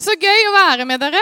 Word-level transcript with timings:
Så 0.00 0.16
gøy 0.16 0.46
å 0.48 0.56
være 0.56 0.86
med 0.88 1.02
dere. 1.02 1.20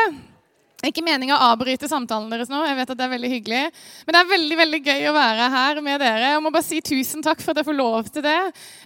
Er 0.78 0.92
ikke 0.92 1.02
meninga 1.02 1.34
å 1.34 1.46
avbryte 1.50 1.88
samtalen 1.90 2.28
deres 2.30 2.46
nå. 2.46 2.60
jeg 2.62 2.76
vet 2.78 2.90
at 2.92 2.98
det 3.00 3.02
er 3.08 3.10
veldig 3.10 3.30
hyggelig. 3.32 3.62
Men 4.06 4.14
det 4.14 4.20
er 4.20 4.28
veldig 4.30 4.58
veldig 4.60 4.78
gøy 4.84 5.08
å 5.10 5.14
være 5.16 5.48
her 5.50 5.80
med 5.82 5.98
dere. 5.98 6.28
Jeg 6.36 6.44
må 6.44 6.52
bare 6.54 6.66
si 6.68 6.78
tusen 6.86 7.24
takk 7.26 7.42
for 7.42 7.50
at 7.50 7.58
jeg 7.58 7.66
får 7.66 7.78
lov 7.80 8.12
til 8.14 8.22
det. 8.22 8.36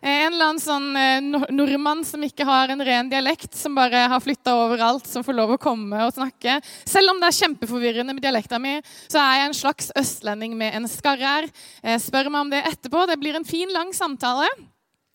En 0.00 0.30
eller 0.30 0.46
annen 0.46 0.62
sånn 0.64 0.88
eh, 0.96 1.44
nordmann 1.52 2.00
som 2.08 2.24
ikke 2.24 2.48
har 2.48 2.72
en 2.72 2.86
ren 2.88 3.12
dialekt, 3.12 3.52
som 3.60 3.76
bare 3.76 4.06
har 4.08 4.24
flytta 4.24 4.56
overalt, 4.62 5.04
som 5.12 5.28
får 5.28 5.36
lov 5.36 5.52
å 5.52 5.60
komme 5.60 6.00
og 6.06 6.16
snakke. 6.16 6.56
Selv 6.88 7.12
om 7.12 7.20
det 7.20 7.28
er 7.28 7.40
kjempeforvirrende 7.42 8.16
med 8.16 8.24
dialekta 8.24 8.56
mi, 8.62 8.78
så 9.12 9.20
er 9.20 9.42
jeg 9.42 9.50
en 9.50 9.60
slags 9.60 9.92
østlending 10.00 10.56
med 10.56 10.80
en 10.80 10.88
skarre 10.88 11.36
her. 11.36 11.52
Spør 12.00 12.32
meg 12.32 12.46
om 12.46 12.56
det 12.56 12.64
etterpå. 12.72 13.04
Det 13.12 13.20
blir 13.20 13.36
en 13.36 13.44
fin, 13.44 13.68
lang 13.76 13.92
samtale. 13.92 14.48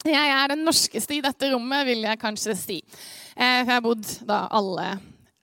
Jeg 0.05 0.29
er 0.29 0.53
den 0.53 0.61
norskeste 0.61 1.17
i 1.17 1.23
dette 1.25 1.49
rommet, 1.49 1.87
vil 1.89 2.05
jeg 2.05 2.21
kanskje 2.21 2.53
si. 2.53 2.83
Eh, 3.37 3.61
for 3.61 3.69
jeg 3.69 3.77
har 3.77 3.85
bodd 3.85 4.09
da 4.27 4.41
alle 4.57 4.89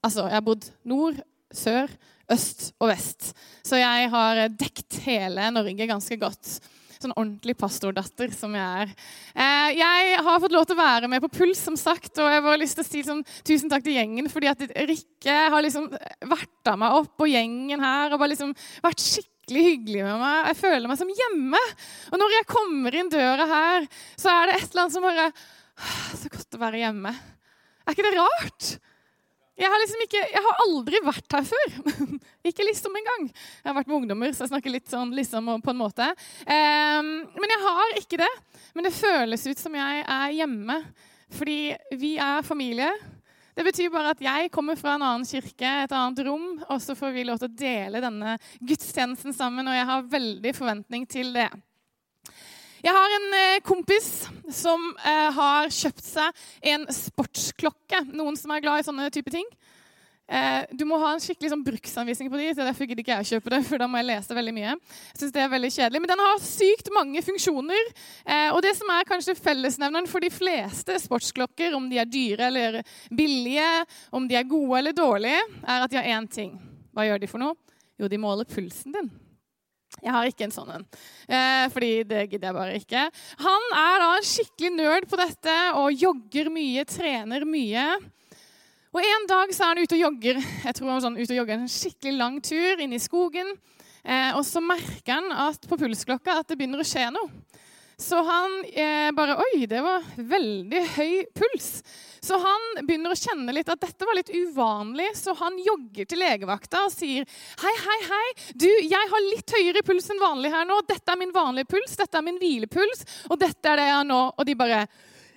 Altså, 0.05 0.27
jeg 0.29 0.37
har 0.37 0.45
bodd 0.45 0.67
nord, 0.85 1.21
sør, 1.55 1.89
øst 2.29 2.75
og 2.77 2.91
vest. 2.91 3.31
Så 3.65 3.79
jeg 3.81 4.09
har 4.13 4.41
dekt 4.53 4.99
hele 5.07 5.47
Norge 5.55 5.87
ganske 5.89 6.19
godt. 6.21 6.59
Sånn 7.01 7.15
ordentlig 7.17 7.55
pastordatter 7.57 8.35
som 8.37 8.53
jeg 8.57 8.85
er. 8.85 8.93
Eh, 9.33 9.79
jeg 9.79 10.19
har 10.27 10.43
fått 10.43 10.53
lov 10.53 10.67
til 10.69 10.77
å 10.77 10.83
være 10.83 11.09
med 11.09 11.25
på 11.25 11.33
Puls, 11.39 11.63
som 11.65 11.77
sagt. 11.81 12.13
Og 12.21 12.29
jeg 12.29 12.45
har 12.45 12.61
lyst 12.61 12.77
til 12.77 12.85
å 12.85 12.89
si 12.89 13.03
sånn, 13.07 13.25
tusen 13.49 13.73
takk 13.73 13.85
til 13.87 13.97
gjengen, 13.97 14.29
fordi 14.33 14.51
at 14.53 14.65
Rikke 14.93 15.39
har 15.55 15.65
liksom 15.65 15.89
verta 16.29 16.77
meg 16.81 17.01
opp, 17.01 17.15
og 17.25 17.33
gjengen 17.33 17.85
her 17.85 18.13
og 18.13 18.21
bare 18.21 18.35
liksom 18.35 18.53
vært 18.85 19.05
skikkelig 19.05 19.67
hyggelig 19.71 20.07
med 20.07 20.21
meg. 20.21 20.39
Jeg 20.53 20.61
føler 20.63 20.89
meg 20.91 21.01
som 21.01 21.13
hjemme. 21.21 21.61
Og 22.13 22.21
når 22.21 22.39
jeg 22.39 22.51
kommer 22.53 23.01
inn 23.01 23.13
døra 23.13 23.49
her, 23.51 23.89
så 24.21 24.33
er 24.33 24.51
det 24.53 24.59
et 24.61 24.69
eller 24.71 24.85
annet 24.85 24.99
som 24.99 25.09
bare 25.09 25.31
Så 26.15 26.29
godt 26.31 26.55
å 26.55 26.61
være 26.61 26.85
hjemme. 26.85 27.11
Er 27.85 27.95
ikke 27.95 28.07
det 28.07 28.17
rart? 28.17 28.75
Jeg 29.55 29.71
har, 29.71 29.79
liksom 29.85 30.01
ikke, 30.03 30.21
jeg 30.33 30.43
har 30.43 30.63
aldri 30.65 31.01
vært 31.07 31.35
her 31.37 31.45
før. 31.47 31.75
ikke 32.51 32.67
liksom 32.67 32.97
engang. 32.99 33.29
Jeg 33.31 33.69
har 33.69 33.77
vært 33.77 33.91
med 33.91 34.01
ungdommer, 34.01 34.33
så 34.35 34.45
jeg 34.45 34.51
snakker 34.51 34.73
litt 34.75 34.91
sånn 34.91 35.13
liksom 35.15 35.53
på 35.63 35.71
en 35.71 35.79
måte. 35.79 36.09
Um, 36.43 37.11
men 37.39 37.55
jeg 37.55 37.63
har 37.63 37.99
ikke 38.01 38.19
det. 38.25 38.31
Men 38.75 38.89
det 38.89 38.97
føles 38.97 39.47
ut 39.47 39.63
som 39.63 39.77
jeg 39.79 40.01
er 40.03 40.35
hjemme. 40.35 40.81
Fordi 41.35 41.59
vi 42.01 42.17
er 42.19 42.43
familie. 42.47 42.91
Det 43.55 43.63
betyr 43.63 43.93
bare 43.95 44.17
at 44.17 44.23
jeg 44.23 44.51
kommer 44.55 44.79
fra 44.79 44.97
en 44.97 45.05
annen 45.07 45.29
kirke, 45.29 45.69
et 45.85 45.93
annet 45.95 46.25
rom, 46.27 46.49
og 46.67 46.81
så 46.83 46.97
får 46.99 47.15
vi 47.15 47.27
lov 47.29 47.39
til 47.39 47.53
å 47.53 47.59
dele 47.61 48.03
denne 48.03 48.35
gudstjenesten 48.59 49.37
sammen, 49.37 49.71
og 49.71 49.77
jeg 49.77 49.87
har 49.93 50.09
veldig 50.17 50.53
forventning 50.57 51.07
til 51.07 51.31
det. 51.37 51.47
Jeg 52.85 52.93
har 52.93 53.13
en 53.17 53.31
eh, 53.33 53.63
kompis 53.65 54.09
som 54.53 54.83
eh, 55.09 55.29
har 55.33 55.71
kjøpt 55.73 56.05
seg 56.05 56.43
en 56.69 56.83
sportsklokke. 56.93 58.03
Noen 58.13 58.37
som 58.37 58.53
er 58.53 58.61
glad 58.61 58.83
i 58.83 58.85
sånne 58.85 59.07
type 59.15 59.33
ting. 59.33 59.47
Eh, 60.29 60.69
du 60.77 60.85
må 60.89 60.99
ha 61.01 61.15
en 61.15 61.23
skikkelig 61.25 61.55
sånn 61.55 61.63
bruksanvisning 61.65 62.29
på 62.29 62.43
de, 62.43 62.51
så 62.53 62.67
derfor 62.67 62.85
gidder 62.85 63.01
ikke 63.01 63.17
jeg 63.17 63.25
å 63.25 63.31
kjøpe 63.31 63.55
det. 63.55 63.63
for 63.71 63.81
da 63.81 63.89
må 63.89 64.03
jeg 64.03 64.11
lese 64.11 64.37
veldig 64.37 64.55
mye. 64.59 64.77
Jeg 64.77 65.23
synes 65.23 65.35
det 65.39 65.45
er 65.47 65.51
veldig 65.57 65.73
kjedelig. 65.79 66.05
Men 66.05 66.13
den 66.13 66.25
har 66.27 66.45
sykt 66.45 66.93
mange 66.93 67.25
funksjoner. 67.25 67.91
og 68.53 68.61
det 68.69 68.77
som 68.77 68.93
er 68.99 69.09
kanskje 69.15 69.39
fellesnevneren 69.41 70.13
for 70.13 70.21
de 70.21 70.35
fleste 70.37 71.01
sportsklokker, 71.07 71.73
om 71.81 71.89
de 71.89 72.05
er 72.05 72.13
dyre 72.13 72.53
eller 72.53 72.81
billige, 73.09 73.71
om 74.13 74.29
de 74.29 74.37
er 74.37 74.51
gode 74.53 74.83
eller 74.83 75.01
dårlige, 75.01 75.41
er 75.65 75.89
at 75.89 75.89
de 75.89 76.03
har 76.03 76.13
én 76.21 76.29
ting. 76.29 76.59
Hva 76.93 77.09
gjør 77.09 77.25
de 77.25 77.33
for 77.33 77.49
noe? 77.49 77.57
Jo, 77.97 78.13
de 78.13 78.21
måler 78.21 78.45
pulsen 78.45 78.93
din. 78.93 79.15
Jeg 80.05 80.13
har 80.13 80.29
ikke 80.29 80.45
en 80.45 80.53
sånn 80.53 80.73
en, 80.75 80.83
eh, 81.29 81.67
fordi 81.73 81.93
det 82.05 82.27
gidder 82.29 82.51
jeg 82.51 82.57
bare 82.59 82.81
ikke. 82.81 83.05
Han 83.41 83.71
er 83.81 84.03
da 84.03 84.09
en 84.19 84.27
skikkelig 84.29 84.73
nerd 84.75 85.07
på 85.09 85.21
dette 85.21 85.55
og 85.81 86.03
jogger 86.05 86.51
mye, 86.53 86.85
trener 86.89 87.47
mye. 87.49 87.87
Og 88.95 89.01
En 89.03 89.25
dag 89.27 89.51
så 89.51 89.65
er 89.65 89.73
han 89.73 89.83
ute 89.83 89.97
og 89.97 90.05
jogger 90.05 90.37
jeg 90.39 90.75
tror 90.77 90.87
han 90.87 90.95
var 90.95 91.07
sånn, 91.09 91.17
ute 91.19 91.33
og 91.33 91.39
jogger 91.41 91.57
en 91.57 91.73
skikkelig 91.73 92.19
lang 92.19 92.37
tur 92.45 92.83
inn 92.85 92.93
i 92.95 93.03
skogen. 93.03 93.57
Eh, 94.05 94.37
og 94.37 94.45
så 94.45 94.61
merker 94.61 95.17
han 95.17 95.33
at 95.49 95.65
på 95.67 95.79
pulsklokka 95.81 96.37
at 96.43 96.51
det 96.51 96.59
begynner 96.61 96.83
å 96.83 96.87
skje 96.87 97.09
noe. 97.15 97.33
Så 97.99 98.19
han 98.27 98.59
eh, 98.75 99.11
bare 99.15 99.39
Oi, 99.41 99.65
det 99.71 99.81
var 99.83 100.05
veldig 100.19 100.83
høy 100.97 101.25
puls. 101.35 101.69
Så 102.25 102.39
han 102.41 102.87
begynner 102.87 103.13
å 103.13 103.19
kjenne 103.19 103.53
litt 103.53 103.69
at 103.69 103.83
dette 103.83 104.07
var 104.09 104.17
litt 104.17 104.33
uvanlig, 104.33 105.11
så 105.19 105.35
han 105.37 105.59
jogger 105.61 106.09
til 106.09 106.23
legevakta 106.23 106.87
og 106.87 106.95
sier 106.95 107.27
hei, 107.61 107.73
hei, 107.85 107.99
hei, 108.09 108.29
du, 108.57 108.69
jeg 108.69 109.11
har 109.11 109.27
litt 109.27 109.53
høyere 109.59 109.85
puls 109.85 110.09
enn 110.13 110.23
vanlig 110.23 110.55
her 110.55 110.65
nå. 110.69 110.81
Dette 110.89 111.13
er 111.13 111.21
min 111.21 111.35
vanlige 111.35 111.69
puls, 111.75 111.99
dette 112.01 112.17
er 112.17 112.25
min 112.25 112.41
hvilepuls, 112.41 113.05
og 113.29 113.41
dette 113.43 113.69
er 113.69 113.83
det 113.83 113.91
jeg 113.91 113.99
har 113.99 114.09
nå. 114.09 114.23
Og 114.39 114.49
de 114.49 114.57
bare 114.57 114.87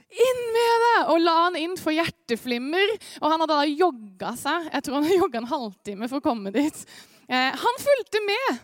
inn 0.08 0.44
med 0.56 0.84
det! 0.86 0.98
Og 1.12 1.22
la 1.22 1.36
han 1.44 1.60
inn 1.60 1.76
for 1.80 1.96
hjerteflimmer. 1.96 2.94
Og 3.20 3.28
han 3.28 3.44
hadde 3.44 3.58
da 3.60 3.68
jogga 3.68 4.34
seg. 4.40 4.70
Jeg 4.72 4.86
tror 4.86 5.00
han 5.00 5.10
har 5.10 5.20
jogga 5.22 5.42
en 5.42 5.52
halvtime 5.52 6.08
for 6.08 6.22
å 6.22 6.28
komme 6.30 6.54
dit. 6.56 6.84
Eh, 7.28 7.52
han 7.64 7.82
fulgte 7.84 8.24
med. 8.24 8.62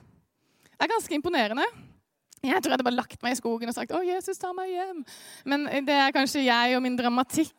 Det 0.72 0.88
er 0.88 0.94
ganske 0.96 1.20
imponerende. 1.20 1.68
Jeg 2.44 2.60
tror 2.60 2.74
jeg 2.74 2.76
hadde 2.76 2.84
bare 2.84 3.00
lagt 3.00 3.22
meg 3.24 3.32
i 3.32 3.40
skogen 3.40 3.70
og 3.72 3.76
sagt 3.76 3.94
'Å, 3.96 4.02
Jesus, 4.04 4.38
ta 4.38 4.50
meg 4.52 4.68
hjem'. 4.74 5.04
Men 5.48 5.64
det 5.88 5.96
er 5.96 6.12
kanskje 6.12 6.44
jeg 6.44 6.76
og 6.76 6.82
min 6.84 6.98
dramatikk. 7.00 7.56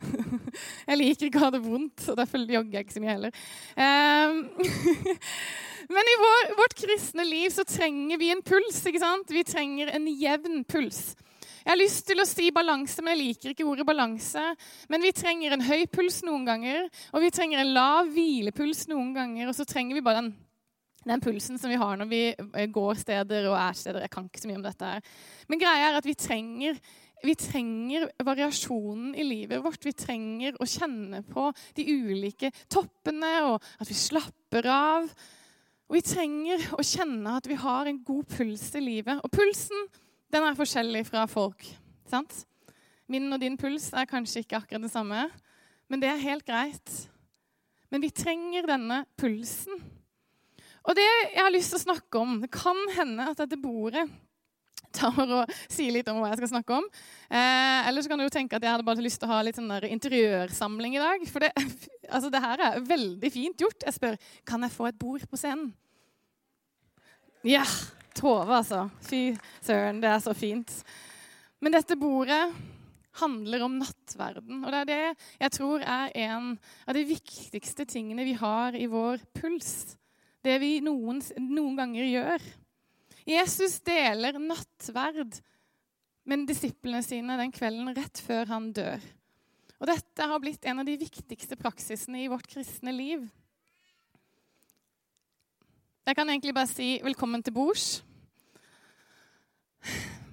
jeg 0.88 0.98
liker 1.00 1.26
ikke 1.26 1.40
å 1.40 1.48
ha 1.48 1.50
det 1.50 1.64
vondt, 1.64 2.04
og 2.06 2.16
derfor 2.20 2.44
jogger 2.46 2.78
jeg 2.78 2.86
ikke 2.86 2.94
så 2.94 3.02
mye 3.02 3.16
heller. 3.16 3.34
Um, 3.74 4.38
Men 5.96 6.10
i 6.12 6.16
vår, 6.20 6.54
vårt 6.60 6.78
kristne 6.78 7.24
liv 7.26 7.50
så 7.50 7.64
trenger 7.66 8.20
vi 8.20 8.30
en 8.30 8.42
puls. 8.44 8.78
ikke 8.86 9.02
sant? 9.02 9.34
Vi 9.34 9.42
trenger 9.42 9.90
en 9.90 10.06
jevn 10.06 10.62
puls. 10.68 11.16
Jeg 11.64 11.72
har 11.72 11.82
lyst 11.82 12.06
til 12.06 12.22
å 12.22 12.28
si 12.28 12.52
balanse, 12.54 13.02
men 13.02 13.16
jeg 13.16 13.24
liker 13.26 13.52
ikke 13.52 13.66
ordet 13.68 13.84
balanse. 13.88 14.44
Men 14.88 15.02
vi 15.04 15.10
trenger 15.16 15.56
en 15.56 15.64
høy 15.66 15.88
puls 15.90 16.22
noen 16.24 16.46
ganger, 16.46 16.86
og 17.12 17.24
vi 17.24 17.32
trenger 17.34 17.64
en 17.64 17.72
lav 17.74 18.12
hvilepuls 18.14 18.86
noen 18.92 19.10
ganger. 19.16 19.50
Og 19.50 19.56
så 19.58 19.66
trenger 19.68 19.98
vi 19.98 20.04
bare 20.04 20.22
den 20.22 20.36
den 21.06 21.22
pulsen 21.22 21.58
som 21.60 21.70
vi 21.70 21.78
har 21.78 21.98
når 21.98 22.08
vi 22.10 22.22
eh, 22.32 22.70
går 22.72 22.98
steder 23.00 23.48
og 23.50 23.58
er 23.58 23.76
steder. 23.76 24.04
Jeg 24.04 24.12
kan 24.14 24.26
ikke 24.26 24.42
så 24.42 24.50
mye 24.50 24.58
om 24.60 24.66
dette 24.66 24.92
her. 24.92 25.12
Men 25.48 25.62
greia 25.62 25.90
er 25.90 25.98
at 26.00 26.08
vi 26.08 26.16
trenger, 26.18 26.80
vi 27.22 27.34
trenger 27.38 28.08
variasjonen 28.26 29.14
i 29.14 29.26
livet 29.26 29.62
vårt. 29.64 29.84
Vi 29.86 29.94
trenger 29.96 30.58
å 30.58 30.68
kjenne 30.68 31.22
på 31.28 31.48
de 31.78 31.86
ulike 31.86 32.52
toppene, 32.70 33.32
og 33.48 33.70
at 33.78 33.90
vi 33.90 33.98
slapper 33.98 34.70
av. 34.72 35.08
Og 35.88 35.96
vi 35.96 36.04
trenger 36.04 36.66
å 36.76 36.84
kjenne 36.84 37.38
at 37.38 37.48
vi 37.48 37.56
har 37.58 37.88
en 37.88 38.02
god 38.04 38.28
puls 38.34 38.66
i 38.76 38.84
livet. 38.84 39.22
Og 39.24 39.32
pulsen 39.32 39.88
den 40.28 40.44
er 40.44 40.58
forskjellig 40.58 41.06
fra 41.08 41.24
folk. 41.30 41.64
sant? 42.08 42.44
Min 43.08 43.32
og 43.32 43.40
din 43.40 43.56
puls 43.56 43.88
er 43.96 44.08
kanskje 44.08 44.42
ikke 44.42 44.58
akkurat 44.58 44.84
det 44.84 44.92
samme, 44.92 45.22
men 45.88 46.00
det 46.00 46.10
er 46.10 46.20
helt 46.20 46.44
greit. 46.44 47.08
Men 47.88 48.02
vi 48.04 48.10
trenger 48.12 48.68
denne 48.68 49.06
pulsen. 49.16 49.80
Og 50.88 50.96
det 50.96 51.04
jeg 51.04 51.42
har 51.42 51.52
lyst 51.52 51.74
til 51.74 51.80
å 51.80 51.84
snakke 51.84 52.22
om 52.22 52.38
Det 52.40 52.50
kan 52.54 52.78
hende 52.96 53.28
at 53.28 53.42
dette 53.42 53.60
bordet 53.60 54.06
tar 54.94 55.18
og 55.20 55.50
sier 55.68 55.92
litt 55.92 56.08
om 56.08 56.22
hva 56.22 56.30
jeg 56.30 56.38
skal 56.40 56.50
snakke 56.54 56.78
om. 56.78 56.86
Eh, 57.28 57.88
eller 57.90 58.00
så 58.00 58.08
kan 58.08 58.18
du 58.18 58.24
jo 58.24 58.32
tenke 58.32 58.56
at 58.56 58.64
jeg 58.64 58.72
hadde 58.72 58.86
bare 58.86 59.04
lyst 59.04 59.20
til 59.20 59.28
å 59.28 59.34
ha 59.34 59.42
litt 59.44 59.58
sånn 59.58 59.68
der 59.68 59.84
interiørsamling 59.90 60.96
i 60.96 61.02
dag. 61.02 61.26
For 61.28 61.44
det, 61.44 61.50
altså 62.14 62.30
det 62.32 62.40
her 62.40 62.62
er 62.64 62.86
veldig 62.88 63.30
fint 63.34 63.60
gjort. 63.66 63.84
Jeg 63.84 63.98
spør 63.98 64.16
kan 64.48 64.64
jeg 64.64 64.74
få 64.74 64.88
et 64.88 64.98
bord 64.98 65.26
på 65.28 65.40
scenen. 65.40 65.68
Ja! 67.46 67.66
Tove, 68.18 68.50
altså. 68.50 68.88
Fy 69.04 69.36
søren, 69.62 70.00
det 70.02 70.08
er 70.10 70.24
så 70.24 70.32
fint. 70.34 70.72
Men 71.62 71.76
dette 71.76 71.94
bordet 72.00 72.40
handler 73.20 73.62
om 73.66 73.76
nattverden. 73.78 74.64
Og 74.64 74.72
det 74.72 74.80
er 74.80 74.88
det 74.88 75.04
jeg 75.44 75.54
tror 75.54 75.84
er 75.84 76.16
en 76.24 76.50
av 76.88 76.96
de 76.96 77.04
viktigste 77.12 77.86
tingene 77.86 78.26
vi 78.26 78.34
har 78.40 78.74
i 78.74 78.88
vår 78.90 79.22
puls 79.36 79.97
det 80.46 80.56
vi 80.62 80.78
noen, 80.84 81.20
noen 81.42 81.76
ganger 81.78 82.08
gjør. 82.08 82.48
Jesus 83.28 83.78
deler 83.84 84.38
nattverd 84.40 85.40
med 86.28 86.46
disiplene 86.48 87.02
sine 87.04 87.38
den 87.40 87.52
kvelden 87.52 87.90
rett 87.96 88.20
før 88.24 88.48
han 88.52 88.70
dør. 88.76 89.02
Og 89.78 89.86
dette 89.90 90.26
har 90.26 90.40
blitt 90.42 90.64
en 90.66 90.82
av 90.82 90.88
de 90.88 90.96
viktigste 90.98 91.58
praksisene 91.60 92.24
i 92.24 92.30
vårt 92.30 92.48
kristne 92.50 92.92
liv. 92.94 93.22
Jeg 96.08 96.16
kan 96.16 96.30
egentlig 96.30 96.54
bare 96.56 96.70
si 96.70 96.96
velkommen 97.04 97.44
til 97.44 97.54
bords. 97.54 97.88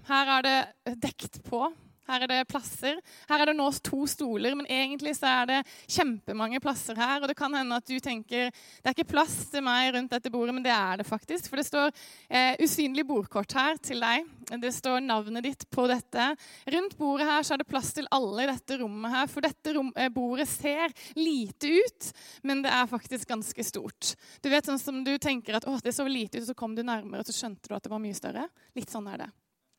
Her 0.08 0.32
er 0.38 0.46
det 0.46 0.96
dekt 1.04 1.42
på 1.46 1.68
her 2.10 2.26
er 2.26 2.32
det 2.32 2.42
plasser. 2.50 3.00
Her 3.30 3.42
er 3.42 3.52
det 3.52 3.58
nå 3.58 3.68
to 3.86 4.04
stoler, 4.10 4.56
men 4.58 4.68
egentlig 4.70 5.16
så 5.18 5.32
er 5.42 5.50
det 5.50 5.60
kjempemange 5.92 6.62
plasser 6.64 6.98
her. 7.00 7.22
Og 7.22 7.30
det 7.32 7.38
kan 7.40 7.54
hende 7.58 7.80
at 7.80 7.88
du 7.90 7.98
tenker 8.04 8.52
det 8.52 8.90
er 8.90 8.96
ikke 8.96 9.14
plass 9.16 9.38
til 9.52 9.64
meg 9.66 9.94
rundt 9.96 10.14
dette 10.14 10.32
bordet, 10.34 10.56
men 10.56 10.66
det 10.66 10.74
er 10.74 11.02
det 11.02 11.08
faktisk. 11.08 11.50
For 11.50 11.62
det 11.62 11.68
står 11.68 11.92
eh, 12.30 12.56
usynlig 12.62 13.06
bordkort 13.08 13.56
her 13.58 13.80
til 13.82 14.04
deg. 14.04 14.28
Det 14.62 14.72
står 14.76 15.02
navnet 15.02 15.48
ditt 15.48 15.66
på 15.74 15.88
dette. 15.90 16.28
Rundt 16.76 16.98
bordet 17.00 17.30
her 17.30 17.46
så 17.46 17.56
er 17.56 17.64
det 17.64 17.70
plass 17.70 17.94
til 17.98 18.10
alle 18.14 18.46
i 18.46 18.50
dette 18.52 18.80
rommet 18.82 19.16
her. 19.16 19.32
For 19.32 19.46
dette 19.46 19.74
rom, 19.78 19.92
eh, 19.98 20.12
bordet 20.14 20.48
ser 20.52 20.94
lite 21.18 21.72
ut, 21.80 22.12
men 22.46 22.62
det 22.66 22.74
er 22.74 22.92
faktisk 22.92 23.34
ganske 23.34 23.66
stort. 23.66 24.14
Du 24.42 24.52
vet 24.54 24.68
sånn 24.68 24.82
som 24.82 25.02
du 25.06 25.16
tenker 25.22 25.58
at 25.58 25.66
å, 25.70 25.78
det 25.82 25.96
så 25.96 26.06
lite 26.08 26.38
ut, 26.38 26.44
og 26.46 26.52
så 26.52 26.58
kom 26.58 26.78
du 26.78 26.84
nærmere, 26.86 27.24
og 27.26 27.30
så 27.30 27.40
skjønte 27.40 27.70
du 27.70 27.76
at 27.78 27.86
det 27.86 27.94
var 27.94 28.04
mye 28.04 28.18
større. 28.18 28.48
Litt 28.78 28.94
sånn 28.94 29.10
er 29.10 29.26
det. 29.26 29.32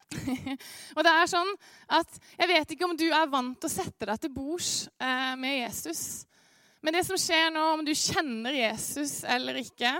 og 0.96 1.02
det 1.02 1.12
er 1.12 1.28
sånn 1.28 1.48
at 1.98 2.18
Jeg 2.38 2.48
vet 2.52 2.72
ikke 2.72 2.86
om 2.86 2.94
du 2.98 3.08
er 3.08 3.26
vant 3.30 3.56
til 3.58 3.68
å 3.68 3.72
sette 3.72 4.06
deg 4.06 4.20
til 4.22 4.32
bords 4.34 4.70
eh, 5.02 5.34
med 5.40 5.58
Jesus. 5.58 6.02
Men 6.84 6.94
det 6.94 7.02
som 7.08 7.18
skjer 7.18 7.50
nå, 7.50 7.64
om 7.74 7.82
du 7.82 7.90
kjenner 7.90 8.54
Jesus 8.54 9.24
eller 9.26 9.58
ikke, 9.58 9.90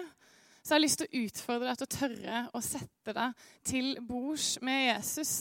så 0.63 0.75
har 0.75 0.81
jeg 0.81 0.85
lyst 0.87 1.01
til 1.03 1.09
å 1.09 1.23
utfordre 1.25 1.69
deg 1.71 1.79
til 1.81 1.87
å 1.87 1.95
tørre 1.97 2.43
å 2.55 2.63
sette 2.63 3.15
deg 3.17 3.47
til 3.67 3.93
bords 4.07 4.49
med 4.67 4.85
Jesus. 4.89 5.33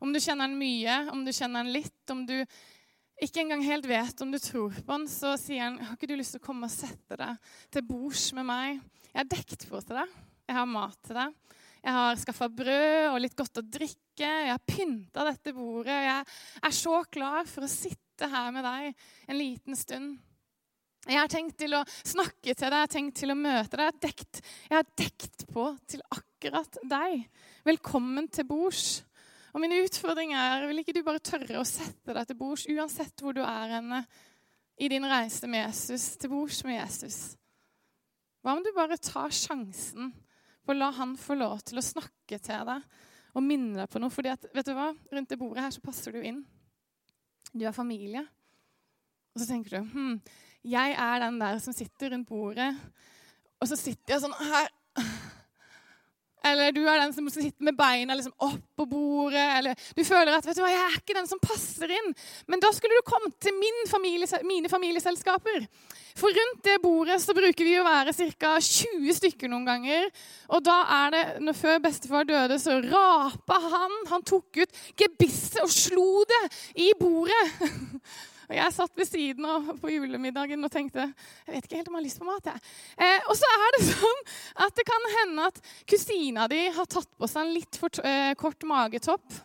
Om 0.00 0.14
du 0.14 0.20
kjenner 0.20 0.48
han 0.48 0.56
mye, 0.56 0.96
om 1.12 1.24
du 1.26 1.32
kjenner 1.32 1.64
han 1.64 1.72
litt, 1.74 2.12
om 2.12 2.24
du 2.28 2.38
ikke 3.20 3.42
engang 3.42 3.62
helt 3.64 3.84
vet 3.88 4.20
om 4.24 4.30
du 4.32 4.38
tror 4.40 4.72
på 4.72 4.94
han, 4.94 5.04
så 5.08 5.34
sier 5.40 5.66
han 5.66 5.76
har 5.84 5.96
ikke 5.96 6.08
du 6.08 6.16
lyst 6.16 6.36
til 6.36 6.40
å 6.40 6.46
komme 6.46 6.68
og 6.68 6.72
sette 6.72 7.18
deg 7.20 7.52
til 7.72 7.84
bords 7.84 8.30
med 8.36 8.48
meg. 8.48 8.80
Jeg 9.10 9.18
har 9.18 9.28
dekt 9.28 9.66
på 9.68 9.80
til 9.84 10.00
deg. 10.00 10.14
Jeg 10.48 10.56
har 10.56 10.68
mat 10.68 10.96
til 11.04 11.18
deg. 11.20 11.58
Jeg 11.80 11.96
har 11.96 12.18
skaffa 12.20 12.48
brød 12.52 13.06
og 13.14 13.20
litt 13.24 13.36
godt 13.38 13.62
å 13.62 13.64
drikke. 13.64 14.26
Jeg 14.26 14.50
har 14.52 14.64
pynta 14.68 15.24
dette 15.24 15.54
bordet. 15.56 15.96
Jeg 16.04 16.24
er 16.68 16.74
så 16.76 16.98
klar 17.08 17.46
for 17.48 17.64
å 17.64 17.72
sitte 17.72 18.28
her 18.28 18.50
med 18.52 18.66
deg 18.68 18.90
en 19.30 19.38
liten 19.38 19.78
stund. 19.78 20.18
Jeg 21.08 21.16
har 21.16 21.30
tenkt 21.32 21.56
til 21.62 21.72
å 21.78 21.84
snakke 21.88 22.52
til 22.52 22.66
deg, 22.66 22.74
jeg 22.76 22.84
har 22.84 22.90
tenkt 22.92 23.16
til 23.22 23.32
å 23.32 23.38
møte 23.38 23.78
deg. 23.78 23.86
Jeg 23.86 23.88
har 23.88 24.00
dekt, 24.04 24.40
jeg 24.68 24.76
har 24.76 24.90
dekt 25.00 25.46
på 25.48 25.64
til 25.88 26.02
akkurat 26.12 26.80
deg. 26.92 27.22
Velkommen 27.64 28.28
til 28.28 28.44
bords. 28.50 29.00
Og 29.54 29.64
min 29.64 29.78
utfordring 29.80 30.34
er 30.36 30.68
vil 30.68 30.82
ikke 30.82 30.94
du 30.94 31.00
bare 31.06 31.22
tørre 31.24 31.62
å 31.62 31.66
sette 31.66 32.12
deg 32.14 32.28
til 32.28 32.38
bords, 32.38 32.68
uansett 32.68 33.24
hvor 33.24 33.34
du 33.34 33.40
er 33.42 33.78
henne 33.78 34.04
i 34.80 34.88
din 34.92 35.08
reise 35.08 35.48
med 35.50 35.64
Jesus, 35.64 36.12
til 36.20 36.30
bords 36.32 36.60
med 36.68 36.76
Jesus? 36.76 37.18
Hva 38.44 38.54
om 38.56 38.62
du 38.64 38.70
bare 38.76 39.00
tar 39.00 39.32
sjansen 39.34 40.12
å 40.70 40.78
la 40.78 40.90
han 40.96 41.16
få 41.18 41.36
lov 41.38 41.60
til 41.66 41.80
å 41.80 41.84
snakke 41.84 42.38
til 42.42 42.66
deg 42.68 42.86
og 43.30 43.46
minne 43.46 43.82
deg 43.82 43.90
på 43.90 44.02
noe? 44.02 44.12
Fordi 44.12 44.32
at, 44.32 44.48
vet 44.54 44.68
du 44.68 44.74
hva? 44.76 44.90
Rundt 45.12 45.30
det 45.30 45.38
bordet 45.40 45.64
her 45.66 45.74
så 45.74 45.82
passer 45.84 46.16
du 46.16 46.22
inn. 46.22 46.42
Du 47.52 47.64
er 47.66 47.76
familie. 47.76 48.24
Og 49.34 49.42
så 49.42 49.50
tenker 49.50 49.78
du 49.78 49.92
hm, 49.94 50.16
jeg 50.66 50.96
er 50.98 51.22
den 51.22 51.38
der 51.40 51.58
som 51.62 51.72
sitter 51.72 52.12
rundt 52.12 52.28
bordet, 52.28 52.68
og 53.60 53.68
så 53.68 53.78
sitter 53.78 54.14
jeg 54.14 54.22
sånn 54.24 54.36
her. 54.40 54.68
Eller 56.46 56.72
du 56.72 56.80
er 56.88 57.02
den 57.02 57.12
som 57.12 57.28
sitter 57.32 57.64
med 57.66 57.76
beina 57.76 58.16
liksom 58.16 58.34
opp 58.46 58.64
på 58.76 58.86
bordet. 58.88 59.46
Eller 59.58 59.88
du 59.96 60.02
føler 60.06 60.32
at 60.34 60.46
vet 60.46 60.56
du 60.56 60.62
hva, 60.64 60.72
jeg 60.72 60.84
er 60.86 60.98
ikke 61.00 61.16
den 61.18 61.28
som 61.28 61.42
passer 61.42 61.92
inn. 61.92 62.12
Men 62.50 62.62
da 62.62 62.72
skulle 62.74 62.96
du 62.96 63.08
kommet 63.08 63.36
til 63.42 63.56
familie, 63.90 64.28
mine 64.48 64.72
familieselskaper. 64.72 65.66
For 66.18 66.32
rundt 66.34 66.64
det 66.66 66.78
bordet 66.82 67.20
så 67.22 67.34
bruker 67.36 67.64
vi 67.66 67.76
å 67.78 67.86
være 67.86 68.14
ca. 68.40 68.56
20 68.60 69.18
stykker 69.20 69.52
noen 69.52 69.68
ganger. 69.68 70.08
Og 70.50 70.64
da 70.66 70.80
er 71.04 71.14
det, 71.14 71.24
når 71.44 71.58
Før 71.60 71.78
bestefar 71.84 72.24
døde, 72.24 72.56
så 72.58 72.78
rapa 72.80 73.60
han. 73.68 73.96
Han 74.10 74.24
tok 74.26 74.62
ut 74.62 74.82
gebisset 74.96 75.60
og 75.64 75.72
slo 75.72 76.24
det 76.28 76.44
i 76.86 76.92
bordet. 76.98 77.44
Jeg 78.60 78.74
satt 78.76 78.98
ved 78.98 79.08
siden 79.08 79.46
av 79.48 79.68
på 79.80 79.92
julemiddagen 79.92 80.66
og 80.66 80.72
tenkte 80.72 81.06
jeg 81.06 81.54
vet 81.54 81.66
ikke 81.66 81.78
helt 81.78 81.88
om 81.88 81.94
jeg 81.96 82.00
har 82.00 82.06
lyst 82.06 82.20
på 82.20 82.28
mat. 82.28 82.50
jeg. 82.50 82.72
Eh, 83.00 83.28
og 83.30 83.38
så 83.38 83.52
er 83.56 83.76
det 83.76 83.84
sånn 83.90 84.24
at 84.66 84.74
det 84.76 84.86
kan 84.88 85.06
hende 85.16 85.46
at 85.48 85.62
kusina 85.88 86.48
di 86.50 86.66
har 86.76 86.90
tatt 86.90 87.08
på 87.16 87.30
seg 87.30 87.46
en 87.46 87.54
litt 87.56 87.80
for 87.80 88.02
eh, 88.04 88.34
kort 88.40 88.66
magetopp. 88.68 89.40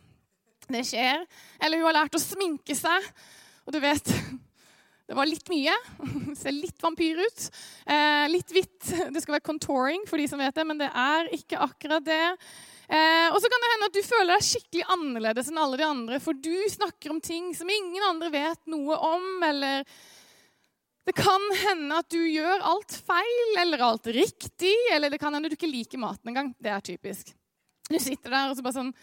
Det 0.65 0.81
skjer. 0.89 1.23
Eller 1.61 1.79
hun 1.79 1.87
har 1.91 1.99
lært 2.01 2.17
å 2.17 2.21
sminke 2.21 2.75
seg. 2.77 3.07
Og 3.65 3.75
du 3.75 3.79
vet 3.83 4.11
det 5.07 5.17
var 5.17 5.29
litt 5.29 5.47
mye. 5.53 5.75
Ser 6.41 6.55
litt 6.55 6.81
vampyr 6.83 7.23
ut. 7.23 7.49
Eh, 7.85 8.27
litt 8.33 8.51
hvitt. 8.51 8.79
Det 8.83 9.23
skal 9.23 9.37
være 9.37 9.47
contouring, 9.47 10.07
for 10.09 10.19
de 10.19 10.27
som 10.31 10.41
vet 10.41 10.55
det, 10.57 10.67
men 10.67 10.81
det 10.81 10.91
er 10.91 11.31
ikke 11.39 11.61
akkurat 11.63 12.03
det. 12.03 12.23
Eh, 12.85 13.27
og 13.33 13.39
så 13.41 13.49
kan 13.49 13.63
det 13.63 13.71
hende 13.71 13.87
at 13.89 13.95
du 13.95 14.03
føler 14.05 14.31
deg 14.35 14.45
skikkelig 14.45 14.83
annerledes 14.93 15.49
enn 15.49 15.61
alle 15.61 15.79
de 15.79 15.87
andre, 15.87 16.19
for 16.21 16.37
du 16.37 16.53
snakker 16.69 17.13
om 17.15 17.21
ting 17.23 17.49
som 17.57 17.71
ingen 17.71 18.03
andre 18.05 18.29
vet 18.33 18.61
noe 18.69 18.97
om, 19.09 19.25
eller 19.47 19.85
det 21.05 21.13
kan 21.17 21.43
hende 21.61 21.97
at 22.01 22.09
du 22.09 22.21
gjør 22.21 22.63
alt 22.65 22.95
feil 23.07 23.59
eller 23.61 23.83
alt 23.85 24.09
riktig, 24.13 24.73
eller 24.93 25.13
det 25.13 25.19
kan 25.21 25.33
hende 25.33 25.51
du 25.51 25.57
ikke 25.57 25.69
liker 25.69 26.01
maten 26.01 26.31
engang. 26.31 26.53
Det 26.57 26.71
er 26.73 26.85
typisk. 26.85 27.29
Du 27.89 27.99
sitter 28.01 28.33
der 28.33 28.49
og 28.49 28.57
så 28.57 28.65
bare 28.65 28.79
sånn 28.79 28.95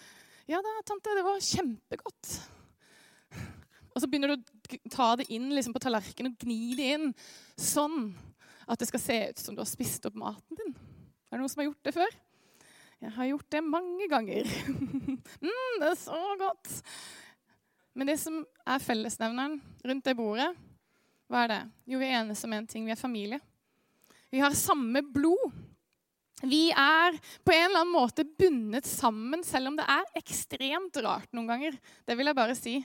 Ja 0.50 0.58
da, 0.58 0.72
tante, 0.82 1.14
det 1.14 1.22
var 1.22 1.38
kjempegodt. 1.38 2.32
Og 3.92 4.02
så 4.02 4.08
begynner 4.10 4.32
du 4.32 4.40
å 4.42 4.90
ta 4.90 5.12
det 5.20 5.28
inn 5.30 5.52
liksom, 5.54 5.74
på 5.76 5.82
tallerkenen 5.84 6.32
og 6.32 6.42
gni 6.42 6.74
det 6.78 6.88
inn 6.96 7.12
sånn 7.60 8.10
at 8.66 8.80
det 8.80 8.88
skal 8.90 9.02
se 9.02 9.18
ut 9.30 9.42
som 9.42 9.54
du 9.54 9.62
har 9.62 9.70
spist 9.70 10.06
opp 10.08 10.18
maten 10.18 10.58
din. 10.58 10.74
Er 11.30 11.36
det 11.36 11.42
noen 11.44 11.52
som 11.52 11.62
har 11.62 11.70
gjort 11.70 11.86
det 11.86 11.94
før? 11.94 12.18
Jeg 13.02 13.10
har 13.16 13.26
gjort 13.32 13.50
det 13.50 13.64
mange 13.66 14.06
ganger. 14.10 14.46
mm, 15.42 15.72
det 15.82 15.88
er 15.88 15.98
så 15.98 16.20
godt. 16.38 16.68
Men 17.98 18.08
det 18.08 18.14
som 18.22 18.36
er 18.62 18.84
fellesnevneren 18.84 19.58
rundt 19.82 20.06
det 20.06 20.14
bordet, 20.16 20.52
hva 21.26 21.42
er 21.42 21.50
det? 21.50 21.62
Jo, 21.90 21.98
vi 21.98 22.06
er 22.06 22.20
enige 22.20 22.46
om 22.46 22.54
én 22.54 22.68
ting. 22.68 22.86
Vi 22.86 22.94
er 22.94 23.00
familie. 23.00 23.40
Vi 24.30 24.40
har 24.40 24.54
samme 24.56 25.02
blod. 25.02 25.50
Vi 26.42 26.70
er 26.70 27.18
på 27.42 27.54
en 27.54 27.68
eller 27.68 27.82
annen 27.82 27.94
måte 27.94 28.24
bundet 28.26 28.86
sammen, 28.88 29.42
selv 29.46 29.70
om 29.70 29.76
det 29.78 29.86
er 29.86 30.18
ekstremt 30.18 30.98
rart 31.02 31.30
noen 31.34 31.50
ganger. 31.50 31.76
Det 32.06 32.16
vil 32.18 32.30
jeg 32.30 32.38
bare 32.38 32.56
si. 32.58 32.76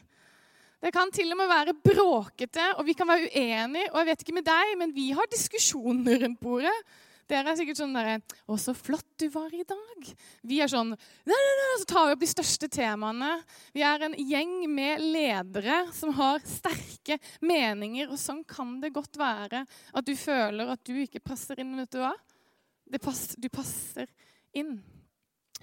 Det 0.78 0.94
kan 0.94 1.14
til 1.14 1.34
og 1.34 1.40
med 1.40 1.50
være 1.50 1.78
bråkete, 1.78 2.72
og 2.78 2.86
vi 2.90 2.94
kan 2.98 3.10
være 3.10 3.30
uenige. 3.30 3.92
Og 3.92 4.02
jeg 4.02 4.10
vet 4.12 4.26
ikke 4.26 4.38
med 4.38 4.50
deg, 4.50 4.74
men 4.82 4.94
vi 4.98 5.10
har 5.18 5.30
diskusjoner 5.30 6.26
rundt 6.26 6.42
bordet. 6.42 6.76
Dere 7.28 7.52
er 7.52 7.58
sikkert 7.60 7.80
sånn 7.82 7.96
derre 7.96 8.22
'Å, 8.48 8.56
så 8.56 8.72
flott 8.72 9.08
du 9.20 9.28
var 9.34 9.52
i 9.52 9.66
dag.' 9.68 10.12
Vi 10.48 10.62
er 10.64 10.72
sånn 10.72 10.94
nei, 10.94 11.36
nei, 11.36 11.56
nei, 11.60 11.80
Så 11.82 11.88
tar 11.90 12.08
vi 12.08 12.16
opp 12.16 12.24
de 12.24 12.30
største 12.32 12.70
temaene. 12.72 13.44
Vi 13.76 13.84
er 13.84 14.06
en 14.08 14.16
gjeng 14.16 14.56
med 14.72 15.04
ledere 15.04 15.92
som 15.94 16.14
har 16.16 16.40
sterke 16.48 17.20
meninger. 17.42 18.10
Og 18.10 18.18
sånn 18.18 18.46
kan 18.48 18.80
det 18.80 18.96
godt 18.96 19.20
være 19.20 19.66
at 19.68 20.06
du 20.06 20.16
føler 20.16 20.72
at 20.72 20.84
du 20.88 20.96
ikke 21.04 21.24
passer 21.24 21.60
inn. 21.60 21.76
Vet 21.78 21.92
du 21.92 22.00
hva? 22.00 22.16
Pass, 23.04 23.36
du 23.36 23.50
passer 23.52 24.08
inn. 24.56 24.78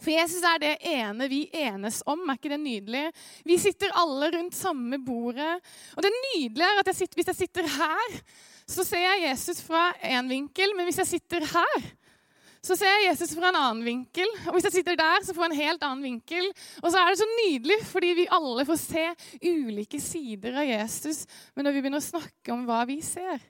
For 0.03 0.11
Jesus 0.11 0.43
er 0.45 0.59
det 0.61 0.73
ene 0.85 1.29
vi 1.31 1.47
enes 1.57 2.03
om. 2.11 2.27
Er 2.29 2.37
ikke 2.37 2.53
det 2.53 2.61
nydelig? 2.61 3.05
Vi 3.47 3.57
sitter 3.63 3.95
alle 3.97 4.31
rundt 4.35 4.57
samme 4.59 4.99
bordet. 5.01 5.55
Og 5.97 6.05
det 6.05 6.13
nydelige 6.13 6.69
er 6.69 6.83
at 6.83 6.91
jeg 6.93 7.01
sitter, 7.01 7.21
hvis 7.21 7.31
jeg 7.33 7.41
sitter 7.47 7.71
her 7.79 8.19
så 8.71 8.85
ser 8.87 9.03
jeg 9.05 9.27
Jesus 9.29 9.61
fra 9.65 9.91
én 10.01 10.29
vinkel, 10.31 10.73
men 10.77 10.89
hvis 10.89 11.03
jeg 11.03 11.15
sitter 11.17 11.45
her, 11.51 11.87
så 12.65 12.77
ser 12.79 12.89
jeg 12.89 13.11
Jesus 13.11 13.35
fra 13.37 13.51
en 13.51 13.59
annen 13.61 13.85
vinkel. 13.85 14.31
Og 14.49 14.57
hvis 14.57 14.71
jeg 14.71 14.79
sitter 14.79 14.97
der, 14.97 15.25
så 15.25 15.35
får 15.37 15.45
jeg 15.45 15.53
en 15.53 15.63
helt 15.67 15.83
annen 15.85 16.07
vinkel. 16.07 16.47
Og 16.81 16.87
så 16.89 17.01
er 17.01 17.11
det 17.11 17.21
så 17.21 17.27
nydelig, 17.29 17.77
fordi 17.91 18.13
vi 18.17 18.31
alle 18.33 18.65
får 18.65 18.79
se 18.81 19.03
ulike 19.45 20.01
sider 20.01 20.57
av 20.63 20.69
Jesus. 20.71 21.27
Men 21.53 21.69
når 21.69 21.77
vi 21.77 21.83
begynner 21.85 22.01
å 22.01 22.07
snakke 22.07 22.55
om 22.55 22.65
hva 22.65 22.81
vi 22.89 23.03
ser, 23.05 23.43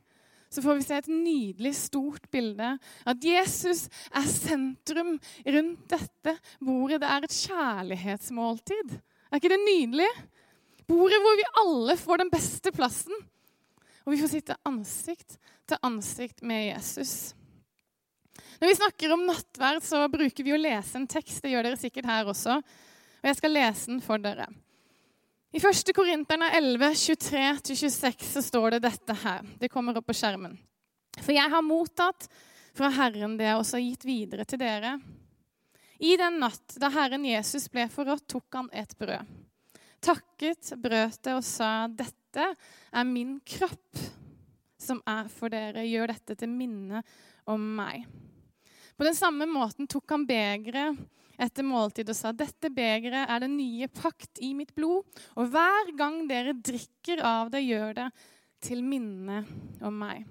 så 0.51 0.63
får 0.63 0.79
vi 0.79 0.87
se 0.87 0.99
et 0.99 1.11
nydelig, 1.11 1.73
stort 1.79 2.27
bilde. 2.35 2.73
At 3.07 3.27
Jesus 3.27 3.87
er 4.11 4.27
sentrum 4.31 5.15
rundt 5.57 5.87
dette 5.95 6.37
bordet. 6.59 7.01
Det 7.03 7.11
er 7.11 7.27
et 7.27 7.39
kjærlighetsmåltid. 7.39 8.97
Er 9.31 9.39
ikke 9.39 9.55
det 9.55 9.63
nydelig? 9.63 10.11
Bordet 10.91 11.23
hvor 11.23 11.39
vi 11.39 11.47
alle 11.63 11.97
får 11.99 12.23
den 12.23 12.35
beste 12.35 12.75
plassen. 12.75 13.15
Og 14.05 14.13
vi 14.13 14.21
får 14.21 14.35
sitte 14.35 14.59
ansikt 14.69 15.39
til 15.69 15.81
ansikt 15.87 16.43
med 16.45 16.67
Jesus. 16.69 17.33
Når 18.61 18.69
vi 18.69 18.77
snakker 18.79 19.15
om 19.15 19.25
nattverd, 19.27 19.83
så 19.85 20.05
bruker 20.13 20.45
vi 20.45 20.53
å 20.55 20.61
lese 20.61 20.99
en 20.99 21.09
tekst. 21.09 21.43
Det 21.43 21.53
gjør 21.55 21.69
dere 21.69 21.81
sikkert 21.81 22.09
her 22.11 22.29
også. 22.29 22.59
Og 22.61 23.31
jeg 23.31 23.39
skal 23.39 23.55
lese 23.57 23.91
den 23.91 24.03
for 24.05 24.21
dere. 24.21 24.47
I 25.55 25.61
1. 25.63 25.93
Korinterne 25.95 26.51
11, 26.59 26.97
23-26 26.99 28.25
så 28.33 28.43
står 28.43 28.75
det 28.75 28.85
dette 28.89 29.15
her. 29.23 29.45
Det 29.61 29.71
kommer 29.73 29.97
opp 29.97 30.09
på 30.11 30.17
skjermen. 30.19 30.57
For 31.21 31.31
jeg 31.33 31.51
har 31.51 31.63
mottatt 31.63 32.27
fra 32.75 32.91
Herren 32.91 33.37
det 33.39 33.47
jeg 33.47 33.61
også 33.61 33.79
har 33.79 33.85
gitt 33.85 34.07
videre 34.09 34.47
til 34.51 34.61
dere. 34.61 34.97
I 36.03 36.17
den 36.19 36.41
natt 36.43 36.75
da 36.83 36.91
Herren 36.91 37.23
Jesus 37.29 37.69
ble 37.71 37.87
forrådt, 37.93 38.27
tok 38.35 38.59
han 38.59 38.69
et 38.75 38.97
brød. 38.99 39.31
Takket, 40.05 40.75
brøt 40.83 41.23
det 41.23 41.37
og 41.39 41.47
sa, 41.47 41.87
'Dette 41.87 42.24
dette 42.35 42.55
er 42.91 43.07
min 43.07 43.39
kropp 43.47 44.01
som 44.81 45.01
er 45.07 45.29
for 45.33 45.53
dere. 45.53 45.87
Gjør 45.87 46.11
dette 46.13 46.37
til 46.41 46.51
minne 46.51 47.03
om 47.51 47.63
meg. 47.79 48.05
På 48.95 49.07
den 49.07 49.17
samme 49.17 49.47
måten 49.51 49.89
tok 49.91 50.11
han 50.15 50.27
begeret 50.27 50.99
etter 51.43 51.67
måltid 51.67 52.11
og 52.13 52.19
sa 52.19 52.31
dette 52.31 52.71
begeret 52.71 53.27
er 53.27 53.43
den 53.43 53.57
nye 53.59 53.89
pakt 53.91 54.39
i 54.45 54.53
mitt 54.55 54.71
blod, 54.77 55.03
og 55.35 55.51
hver 55.51 55.91
gang 55.99 56.21
dere 56.31 56.55
drikker 56.55 57.25
av 57.27 57.51
det, 57.51 57.65
gjør 57.67 57.97
det 57.99 58.11
til 58.63 58.85
minne 58.87 59.41
om 59.83 59.99
meg. 59.99 60.23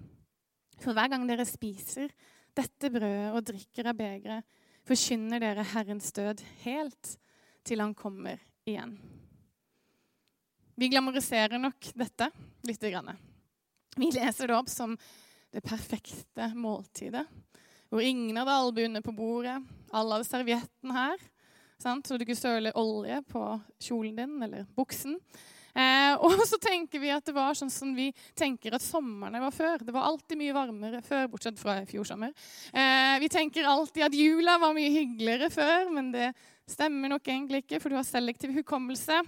For 0.79 0.95
hver 0.95 1.11
gang 1.11 1.27
dere 1.27 1.47
spiser 1.47 2.11
dette 2.55 2.91
brødet 2.93 3.33
og 3.35 3.43
drikker 3.51 3.91
av 3.91 3.99
begeret, 3.99 4.47
forkynner 4.87 5.43
dere 5.43 5.67
Herrens 5.73 6.11
død 6.15 6.43
helt 6.63 7.17
til 7.67 7.83
han 7.83 7.95
kommer 7.95 8.39
igjen. 8.67 8.95
Vi 10.75 10.89
glamoriserer 10.89 11.61
nok 11.61 11.91
dette 11.93 12.29
litt. 12.65 12.83
Vi 13.95 14.09
leser 14.11 14.47
det 14.47 14.55
opp 14.57 14.69
som 14.69 14.97
det 15.53 15.61
perfekte 15.61 16.49
måltidet. 16.55 17.25
Hvor 17.93 18.01
ingen 18.01 18.37
hadde 18.41 18.55
albuene 18.57 19.03
på 19.05 19.13
bordet. 19.13 19.59
Alle 19.93 20.17
hadde 20.17 20.25
servietten 20.29 20.95
her. 20.95 21.19
Sant? 21.77 22.07
Så 22.07 22.17
du 22.17 22.25
ikke 22.25 22.37
søler 22.39 22.77
olje 22.79 23.19
på 23.29 23.43
kjolen 23.85 24.17
din 24.17 24.47
eller 24.47 24.65
buksen. 24.73 25.19
Eh, 25.73 26.13
og 26.21 26.37
så 26.45 26.57
tenker 26.61 27.01
vi 27.01 27.09
at 27.13 27.25
det 27.25 27.33
var 27.33 27.57
sånn 27.57 27.71
som 27.73 27.93
vi 27.97 28.11
tenker 28.37 28.73
at 28.73 28.85
sommerne 28.85 29.41
var 29.41 29.53
før. 29.53 29.81
Det 29.85 29.93
var 29.93 30.09
alltid 30.09 30.39
mye 30.41 30.55
varmere 30.57 31.01
før, 31.05 31.27
bortsett 31.31 31.61
fra 31.61 31.79
i 31.81 31.89
fjor 31.89 32.05
sommer. 32.07 32.33
Eh, 32.73 33.17
vi 33.21 33.29
tenker 33.33 33.69
alltid 33.69 34.05
at 34.07 34.17
jula 34.17 34.59
var 34.61 34.73
mye 34.77 34.93
hyggeligere 34.93 35.49
før, 35.53 35.89
men 35.93 36.11
det 36.13 36.31
stemmer 36.69 37.13
nok 37.13 37.27
egentlig 37.27 37.63
ikke, 37.63 37.81
for 37.81 37.93
du 37.93 37.97
har 37.97 38.07
selektiv 38.07 38.53
hukommelse. 38.57 39.21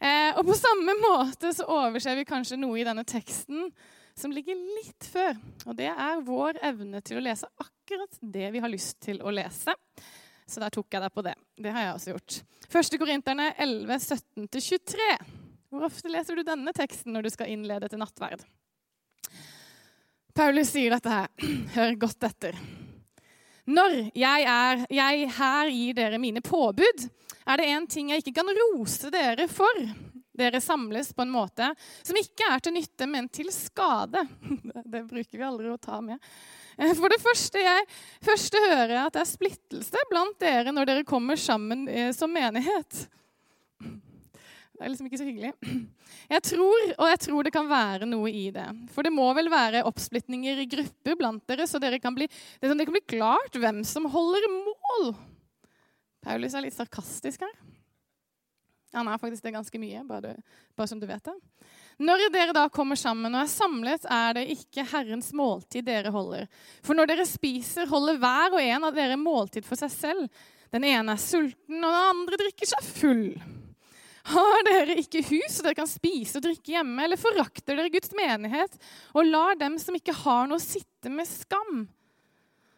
Eh, 0.00 0.30
og 0.34 0.44
på 0.48 0.56
samme 0.58 0.96
måte 1.06 1.52
så 1.54 1.66
overser 1.70 2.18
vi 2.18 2.26
kanskje 2.28 2.58
noe 2.60 2.80
i 2.80 2.86
denne 2.86 3.04
teksten 3.08 3.70
som 4.14 4.32
ligger 4.32 4.58
litt 4.78 5.06
før. 5.10 5.38
Og 5.66 5.78
det 5.78 5.90
er 5.90 6.24
vår 6.26 6.60
evne 6.64 7.02
til 7.04 7.18
å 7.18 7.24
lese 7.24 7.50
akkurat 7.58 8.20
det 8.20 8.50
vi 8.54 8.62
har 8.62 8.72
lyst 8.72 9.00
til 9.04 9.20
å 9.22 9.32
lese. 9.34 9.74
Så 10.46 10.60
der 10.60 10.74
tok 10.74 10.92
jeg 10.92 11.02
deg 11.02 11.14
på 11.14 11.24
det. 11.24 11.34
Det 11.56 11.72
har 11.72 11.86
jeg 11.86 11.94
også 11.94 12.12
gjort. 12.12 12.38
Første 12.70 13.00
Korinterne 13.00 13.48
11, 13.56 13.96
17-23. 14.44 15.08
Hvor 15.72 15.88
ofte 15.88 16.12
leser 16.12 16.38
du 16.38 16.44
denne 16.46 16.74
teksten 16.76 17.16
når 17.16 17.26
du 17.26 17.32
skal 17.34 17.50
innlede 17.50 17.88
til 17.90 17.98
nattverd? 18.02 18.44
Paulus 20.34 20.72
sier 20.74 20.94
dette 20.94 21.10
her. 21.10 21.30
Hør 21.76 22.00
godt 22.06 22.28
etter. 22.28 22.58
Når 23.64 23.94
jeg, 24.12 24.44
er, 24.44 24.82
jeg 24.92 25.28
her 25.38 25.70
gir 25.72 25.94
dere 25.96 26.18
mine 26.20 26.42
påbud, 26.44 27.06
er 27.44 27.60
det 27.60 27.68
én 27.72 27.86
ting 27.88 28.10
jeg 28.12 28.20
ikke 28.20 28.36
kan 28.40 28.50
rose 28.58 29.12
dere 29.12 29.46
for. 29.48 29.86
Dere 30.34 30.58
samles 30.60 31.12
på 31.14 31.22
en 31.22 31.30
måte 31.30 31.68
som 32.02 32.18
ikke 32.18 32.48
er 32.50 32.60
til 32.60 32.74
nytte, 32.74 33.06
men 33.06 33.28
til 33.30 33.52
skade. 33.54 34.24
Det 34.94 35.04
bruker 35.08 35.38
vi 35.38 35.46
aldri 35.46 35.70
å 35.70 35.78
ta 35.80 36.00
med. 36.04 36.18
Eh, 36.76 36.92
for 36.98 37.12
det 37.12 37.20
første 37.22 37.62
jeg 37.62 37.86
første 38.24 38.60
hører 38.66 38.96
at 39.04 39.14
det 39.14 39.22
er 39.22 39.30
splittelse 39.30 40.06
blant 40.10 40.36
dere 40.42 40.74
når 40.74 40.90
dere 40.90 41.06
kommer 41.08 41.38
sammen 41.40 41.86
eh, 41.88 42.10
som 42.16 42.34
menighet. 42.34 43.06
Det 44.74 44.82
er 44.82 44.90
liksom 44.90 45.06
ikke 45.06 45.20
så 45.20 45.26
hyggelig. 45.26 45.52
Jeg 46.34 46.42
tror, 46.48 46.86
og 46.96 47.08
jeg 47.10 47.20
tror 47.26 47.46
det 47.46 47.52
kan 47.54 47.68
være 47.68 48.06
noe 48.08 48.30
i 48.32 48.48
det. 48.54 48.64
For 48.94 49.06
det 49.06 49.12
må 49.14 49.26
vel 49.36 49.50
være 49.52 49.84
oppsplitninger 49.86 50.62
i 50.62 50.66
grupper 50.70 51.18
blant 51.20 51.44
dere, 51.50 51.66
så 51.68 51.78
dere 51.82 52.00
kan 52.02 52.14
bli, 52.16 52.26
det, 52.30 52.70
sånn, 52.70 52.80
kan 52.80 52.96
bli 52.96 53.04
klart 53.16 53.58
hvem 53.60 53.82
som 53.86 54.08
holder 54.10 54.46
mål. 54.50 55.12
Paulus 56.24 56.56
er 56.56 56.64
litt 56.64 56.76
sarkastisk 56.76 57.44
her. 57.44 57.54
Han 58.94 59.10
er 59.10 59.18
faktisk 59.18 59.42
det 59.44 59.54
ganske 59.54 59.80
mye, 59.82 60.04
bare, 60.06 60.36
bare 60.78 60.90
som 60.90 61.00
du 61.02 61.06
vet 61.06 61.24
det. 61.26 61.34
Når 62.02 62.28
dere 62.34 62.54
da 62.54 62.68
kommer 62.72 62.98
sammen 62.98 63.34
og 63.34 63.42
er 63.42 63.50
samlet, 63.50 64.06
er 64.10 64.38
det 64.38 64.46
ikke 64.54 64.86
Herrens 64.90 65.32
måltid 65.36 65.86
dere 65.86 66.14
holder. 66.14 66.46
For 66.82 66.96
når 66.98 67.10
dere 67.10 67.26
spiser, 67.28 67.90
holder 67.90 68.18
hver 68.22 68.54
og 68.54 68.62
en 68.62 68.88
av 68.88 68.96
dere 68.96 69.18
måltid 69.20 69.66
for 69.66 69.78
seg 69.78 69.92
selv. 69.92 70.46
Den 70.74 70.86
ene 70.88 71.14
er 71.14 71.22
sulten, 71.22 71.78
og 71.78 71.90
den 71.90 72.08
andre 72.14 72.40
drikker 72.40 72.70
seg 72.70 72.88
full. 72.88 73.28
Har 74.24 74.62
dere 74.64 74.96
ikke 75.02 75.20
hus 75.28 75.58
så 75.58 75.66
dere 75.66 75.76
kan 75.76 75.88
spise 75.90 76.38
og 76.38 76.46
drikke 76.46 76.72
hjemme, 76.72 76.96
eller 77.04 77.20
forakter 77.20 77.76
dere 77.76 77.92
Guds 77.92 78.14
menighet 78.16 78.78
og 79.12 79.28
lar 79.28 79.58
dem 79.60 79.76
som 79.80 79.96
ikke 79.98 80.16
har 80.24 80.46
noe, 80.48 80.62
sitte 80.62 81.12
med 81.12 81.28
skam? 81.28 81.84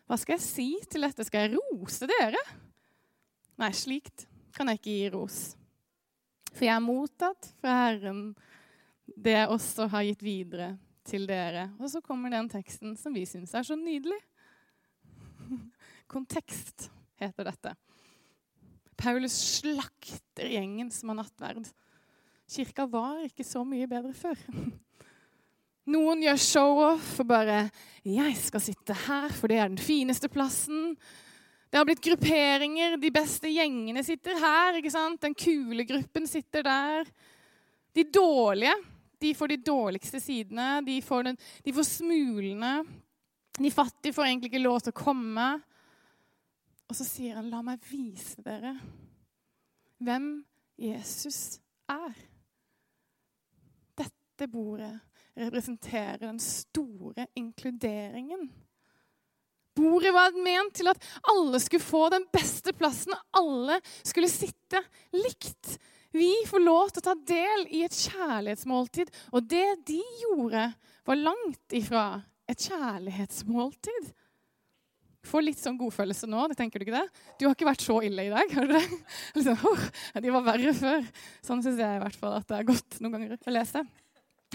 Hva 0.07 0.19
skal 0.19 0.37
jeg 0.37 0.47
si 0.47 0.69
til 0.91 1.07
dette? 1.07 1.27
Skal 1.27 1.47
jeg 1.47 1.59
rose 1.59 2.09
dere? 2.11 2.41
Nei, 3.63 3.71
slikt 3.75 4.27
kan 4.57 4.71
jeg 4.71 4.81
ikke 4.81 4.97
gi 4.97 5.09
ros. 5.15 5.39
For 6.53 6.67
jeg 6.67 6.75
har 6.75 6.85
mottatt 6.85 7.51
fra 7.61 7.79
Herren 7.85 8.29
det 9.07 9.37
jeg 9.37 9.51
også 9.55 9.87
har 9.93 10.07
gitt 10.09 10.23
videre 10.27 10.71
til 11.07 11.27
dere. 11.29 11.69
Og 11.79 11.91
så 11.93 12.03
kommer 12.03 12.33
den 12.33 12.49
teksten 12.51 12.97
som 12.99 13.15
vi 13.15 13.23
syns 13.29 13.55
er 13.55 13.67
så 13.67 13.79
nydelig. 13.79 14.19
Kontekst 16.13 16.89
heter 17.21 17.51
dette. 17.51 17.75
Paulus 18.97 19.37
slakter 19.59 20.49
gjengen 20.51 20.91
som 20.91 21.13
har 21.13 21.21
nattverd. 21.21 21.69
Kirka 22.51 22.87
var 22.89 23.25
ikke 23.27 23.45
så 23.45 23.65
mye 23.67 23.89
bedre 23.91 24.15
før. 24.17 24.41
Noen 25.95 26.25
gjør 26.25 26.43
show-off 26.43 27.13
og 27.23 27.29
bare 27.31 27.71
'Jeg 28.03 28.35
skal 28.39 28.61
sitte 28.61 28.95
her, 29.07 29.29
for 29.31 29.47
det 29.47 29.59
er 29.59 29.69
den 29.69 29.79
fineste 29.79 30.29
plassen.' 30.29 30.97
Det 31.67 31.79
har 31.79 31.85
blitt 31.85 32.01
grupperinger. 32.01 32.97
De 32.97 33.11
beste 33.11 33.51
gjengene 33.51 34.03
sitter 34.07 34.39
her. 34.39 34.77
ikke 34.79 34.91
sant? 34.91 35.21
Den 35.21 35.35
kule 35.35 35.85
gruppen 35.85 36.27
sitter 36.27 36.63
der. 36.63 37.05
De 37.93 38.05
dårlige 38.05 38.73
de 39.19 39.35
får 39.35 39.49
de 39.49 39.57
dårligste 39.57 40.21
sidene. 40.21 40.81
De 40.87 41.01
får, 41.03 41.23
den, 41.23 41.39
de 41.65 41.73
får 41.73 41.83
smulene. 41.89 42.85
De 43.59 43.71
fattige 43.71 44.13
får 44.13 44.29
egentlig 44.29 44.53
ikke 44.53 44.65
lov 44.65 44.81
til 44.85 44.93
å 44.93 45.01
komme. 45.05 45.47
Og 46.87 46.97
så 46.97 47.05
sier 47.05 47.39
han, 47.39 47.51
'La 47.51 47.63
meg 47.67 47.83
vise 47.91 48.43
dere 48.47 48.77
hvem 49.99 50.45
Jesus 50.79 51.59
er'. 51.91 52.23
Dette 53.97 54.49
bordet 54.49 54.95
representerer 55.37 56.23
den 56.23 56.39
store 56.41 57.27
inkluderingen. 57.37 58.47
Bordet 59.77 60.13
var 60.15 60.37
ment 60.41 60.75
til 60.79 60.89
at 60.89 61.03
alle 61.29 61.61
skulle 61.61 61.85
få 61.85 62.07
den 62.13 62.25
beste 62.33 62.73
plassen. 62.73 63.13
Alle 63.37 63.81
skulle 64.05 64.31
sitte 64.33 64.81
likt. 65.13 65.77
Vi 66.17 66.33
får 66.49 66.63
lov 66.65 66.91
til 66.91 67.03
å 67.03 67.09
ta 67.11 67.15
del 67.29 67.67
i 67.77 67.83
et 67.85 67.99
kjærlighetsmåltid. 68.07 69.11
Og 69.37 69.51
det 69.51 69.67
de 69.89 70.01
gjorde, 70.23 70.71
var 71.07 71.21
langt 71.21 71.77
ifra 71.77 72.07
et 72.49 72.63
kjærlighetsmåltid. 72.71 74.15
Får 75.27 75.43
litt 75.43 75.61
sånn 75.61 75.79
godfølelse 75.81 76.29
nå, 76.31 76.47
det 76.51 76.57
tenker 76.59 76.79
du 76.79 76.87
ikke 76.87 77.01
det? 77.01 77.25
Du 77.41 77.47
har 77.49 77.57
ikke 77.57 77.69
vært 77.69 77.85
så 77.85 77.99
ille 78.07 78.29
i 78.29 78.33
dag, 78.33 78.53
har 78.55 78.69
du 78.69 78.75
det? 78.77 78.85
Liksom, 79.37 79.59
oh, 79.67 79.87
de 80.23 80.35
var 80.37 80.47
verre 80.47 80.75
før. 80.77 81.07
Sånn 81.45 81.65
syns 81.65 81.83
jeg 81.83 81.99
i 81.99 82.03
hvert 82.05 82.21
fall 82.21 82.39
at 82.39 82.49
det 82.51 82.61
er 82.61 82.69
godt 82.71 83.01
noen 83.03 83.17
ganger 83.17 83.37
å 83.37 83.57
lese. 83.57 83.83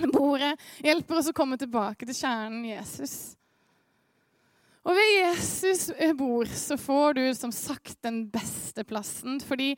Bordet 0.01 0.55
hjelper 0.79 1.19
oss 1.19 1.29
å 1.29 1.35
komme 1.35 1.59
tilbake 1.59 2.07
til 2.07 2.17
kjernen 2.17 2.63
Jesus. 2.69 3.15
Og 4.81 4.95
ved 4.97 5.09
Jesus 5.13 5.91
bord 6.17 6.49
så 6.57 6.77
får 6.79 7.19
du 7.19 7.25
som 7.37 7.51
sagt 7.53 7.99
den 8.05 8.23
beste 8.33 8.85
plassen. 8.87 9.37
Fordi 9.43 9.75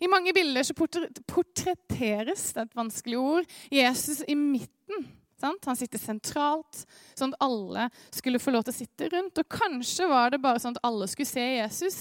i 0.00 0.08
mange 0.10 0.32
bilder 0.34 0.64
så 0.66 0.74
portretteres 0.74 2.48
det 2.54 2.62
er 2.62 2.66
et 2.66 2.78
vanskelig 2.78 3.20
ord. 3.20 3.56
Jesus 3.70 4.24
i 4.26 4.34
midten. 4.38 5.06
Sant? 5.40 5.64
Han 5.64 5.78
sitter 5.78 6.00
sentralt, 6.02 6.82
sånn 7.16 7.32
at 7.34 7.44
alle 7.46 7.86
skulle 8.12 8.40
få 8.42 8.52
lov 8.52 8.66
til 8.66 8.74
å 8.74 8.78
sitte 8.80 9.08
rundt. 9.12 9.40
Og 9.40 9.52
kanskje 9.60 10.08
var 10.10 10.34
det 10.34 10.42
bare 10.42 10.60
sånn 10.62 10.76
at 10.76 10.84
alle 10.86 11.08
skulle 11.10 11.30
se 11.30 11.44
Jesus. 11.44 12.00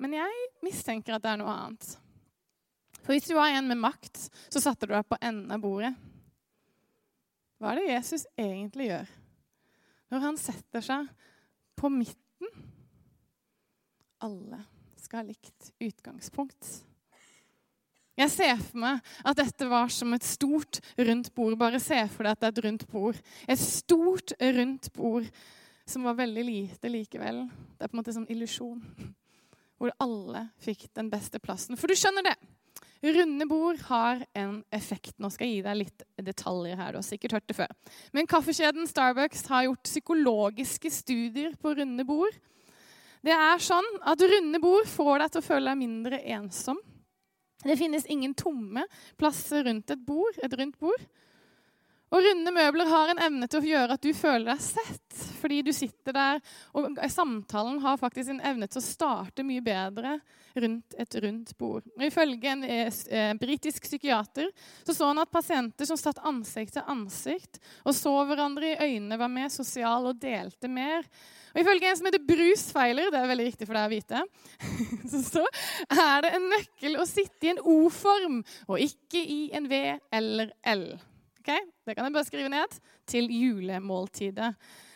Men 0.00 0.16
jeg 0.18 0.48
mistenker 0.66 1.14
at 1.14 1.22
det 1.22 1.34
er 1.34 1.42
noe 1.42 1.54
annet. 1.54 1.92
For 3.04 3.12
hvis 3.14 3.28
du 3.28 3.36
var 3.36 3.52
en 3.54 3.68
med 3.70 3.78
makt, 3.78 4.26
så 4.50 4.62
satte 4.62 4.88
du 4.88 4.94
deg 4.96 5.06
på 5.06 5.20
enden 5.20 5.52
av 5.54 5.62
bordet. 5.62 5.92
Hva 7.60 7.72
er 7.72 7.80
det 7.80 7.92
Jesus 7.92 8.26
egentlig 8.40 8.90
gjør 8.90 9.12
når 10.14 10.22
han 10.22 10.36
setter 10.38 10.84
seg 10.84 11.08
på 11.78 11.90
midten. 11.90 12.50
Alle 14.22 14.60
skal 15.00 15.22
ha 15.22 15.26
likt 15.26 15.72
utgangspunkt. 15.82 16.68
Jeg 18.14 18.30
ser 18.30 18.54
for 18.62 18.78
meg 18.84 19.14
at 19.26 19.38
dette 19.40 19.66
var 19.66 19.90
som 19.90 20.14
et 20.14 20.26
stort, 20.26 20.78
rundt 20.98 21.32
bord. 21.34 21.56
Bare 21.58 21.82
se 21.82 21.98
for 22.12 22.26
deg 22.26 22.36
at 22.36 22.42
det 22.42 22.48
er 22.48 22.54
et 22.54 22.64
rundt 22.68 22.86
bord. 22.92 23.18
Et 23.50 23.60
stort, 23.60 24.34
rundt 24.38 24.90
bord 24.94 25.26
som 25.84 26.06
var 26.06 26.18
veldig 26.22 26.44
lite 26.46 26.90
likevel. 26.92 27.44
Det 27.74 27.84
er 27.84 27.90
på 27.90 27.96
en 27.96 28.00
måte 28.00 28.12
en 28.14 28.20
sånn 28.20 28.30
illusjon. 28.32 28.80
Hvor 29.80 29.90
alle 30.00 30.46
fikk 30.62 30.86
den 30.94 31.10
beste 31.12 31.42
plassen. 31.42 31.76
For 31.76 31.90
du 31.90 31.98
skjønner 31.98 32.30
det. 32.30 32.36
Runde 33.04 33.44
bord 33.50 33.82
har 33.90 34.22
en 34.38 34.62
effekt. 34.72 35.18
Nå 35.20 35.28
skal 35.34 35.50
jeg 35.50 35.58
gi 35.58 35.66
deg 35.66 35.80
litt 35.82 36.06
detaljer 36.24 36.78
her. 36.78 36.94
Du 36.94 37.02
har 37.02 37.04
sikkert 37.04 37.36
hørt 37.36 37.50
det 37.50 37.58
før. 37.58 37.74
Men 38.16 38.30
kaffekjeden 38.30 38.88
Starbucks 38.88 39.44
har 39.50 39.66
gjort 39.66 39.90
psykologiske 39.90 40.92
studier 41.02 41.52
på 41.60 41.74
runde 41.76 42.06
bord. 42.08 42.38
Det 43.24 43.34
er 43.34 43.60
sånn 43.60 43.86
at 44.08 44.22
runde 44.22 44.60
bord 44.62 44.88
får 44.88 45.20
deg 45.20 45.34
til 45.34 45.42
å 45.42 45.48
føle 45.50 45.72
deg 45.72 45.82
mindre 45.82 46.22
ensom. 46.38 46.80
Det 47.62 47.76
finnes 47.78 48.06
ingen 48.10 48.34
tomme 48.34 48.84
plasser 49.20 49.64
rundt 49.64 49.90
et 49.94 50.06
bord, 50.06 50.40
et 50.42 50.58
rundt 50.58 50.78
bord. 50.78 51.06
Og 52.14 52.22
runde 52.22 52.52
møbler 52.54 52.86
har 52.86 53.10
en 53.10 53.22
evne 53.26 53.48
til 53.50 53.58
å 53.58 53.66
gjøre 53.66 53.96
at 53.96 54.04
du 54.04 54.12
føler 54.14 54.52
deg 54.52 54.62
sett. 54.62 55.22
Fordi 55.40 55.60
du 55.66 55.72
sitter 55.74 56.14
der, 56.14 56.40
og 56.78 56.96
samtalen 57.10 57.80
har 57.82 57.98
faktisk 58.00 58.30
en 58.32 58.44
evne 58.46 58.68
til 58.70 58.80
å 58.80 58.86
starte 58.86 59.44
mye 59.46 59.64
bedre 59.64 60.14
rundt 60.62 60.94
et 60.98 61.16
rundt 61.24 61.50
bord. 61.58 61.86
Og 61.96 62.04
ifølge 62.06 62.50
en 62.52 62.62
eh, 62.64 62.90
eh, 63.10 63.32
britisk 63.38 63.88
psykiater 63.88 64.50
så, 64.84 64.94
så 64.94 65.08
han 65.10 65.18
at 65.22 65.32
pasienter 65.32 65.88
som 65.88 65.98
satt 65.98 66.22
ansikt 66.26 66.76
til 66.76 66.86
ansikt 66.90 67.58
og 67.82 67.96
så 67.98 68.12
hverandre 68.28 68.70
i 68.70 68.76
øynene, 68.78 69.18
var 69.18 69.32
mer 69.32 69.50
sosiale 69.52 70.12
og 70.12 70.20
delte 70.22 70.70
mer. 70.70 71.06
Og 71.54 71.62
ifølge 71.62 71.90
en 71.90 71.98
som 71.98 72.08
heter 72.08 72.22
Bruce 72.28 72.70
Feiler, 72.74 73.10
det 73.10 73.18
er 73.18 73.30
veldig 73.30 73.48
viktig 73.48 73.66
for 73.66 73.78
deg 73.78 73.88
å 73.88 73.94
vite, 73.94 74.22
så 75.32 75.42
er 75.90 76.22
det 76.24 76.36
en 76.38 76.46
nøkkel 76.54 77.00
å 77.02 77.08
sitte 77.08 77.48
i 77.48 77.52
en 77.56 77.64
O-form 77.74 78.40
og 78.68 78.78
ikke 78.86 79.22
i 79.22 79.40
en 79.58 79.68
V 79.70 79.82
eller 80.14 80.54
L. 80.74 80.86
Okay? 81.44 81.60
Det 81.84 81.92
kan 81.92 82.08
jeg 82.08 82.16
bare 82.16 82.24
skrive 82.24 82.48
ned 82.48 82.76
til 83.04 83.28
julemåltidet. 83.28 84.54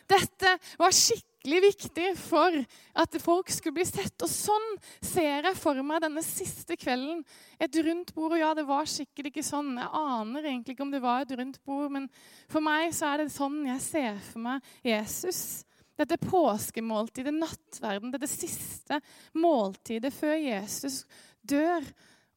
Dette 0.09 0.55
var 0.81 0.95
skikkelig 0.97 1.59
viktig 1.67 2.07
for 2.17 2.55
at 3.03 3.17
folk 3.21 3.51
skulle 3.53 3.77
bli 3.77 3.85
sett. 3.85 4.17
Og 4.25 4.31
sånn 4.33 4.69
ser 5.05 5.45
jeg 5.51 5.59
for 5.61 5.77
meg 5.85 6.01
denne 6.07 6.23
siste 6.25 6.79
kvelden. 6.81 7.21
Et 7.61 7.81
rundt 7.85 8.15
bord. 8.17 8.33
Og 8.33 8.41
ja, 8.41 8.55
det 8.57 8.65
var 8.69 8.89
sikkert 8.89 9.29
ikke 9.29 9.45
sånn. 9.45 9.75
Jeg 9.77 9.93
aner 10.01 10.49
egentlig 10.49 10.79
ikke 10.79 10.87
om 10.87 10.95
det 10.95 11.05
var 11.05 11.27
et 11.27 11.35
rundt 11.37 11.61
bord, 11.69 11.93
men 11.93 12.09
for 12.49 12.65
meg 12.65 12.97
så 12.97 13.13
er 13.13 13.23
det 13.27 13.35
sånn 13.35 13.61
jeg 13.69 13.85
ser 13.85 14.23
for 14.31 14.47
meg 14.47 14.73
Jesus. 14.87 15.67
Dette 15.99 16.17
påskemåltidet, 16.23 17.35
nattverden, 17.35 18.15
dette 18.15 18.31
siste 18.31 19.03
måltidet 19.37 20.15
før 20.15 20.39
Jesus 20.39 21.03
dør 21.43 21.85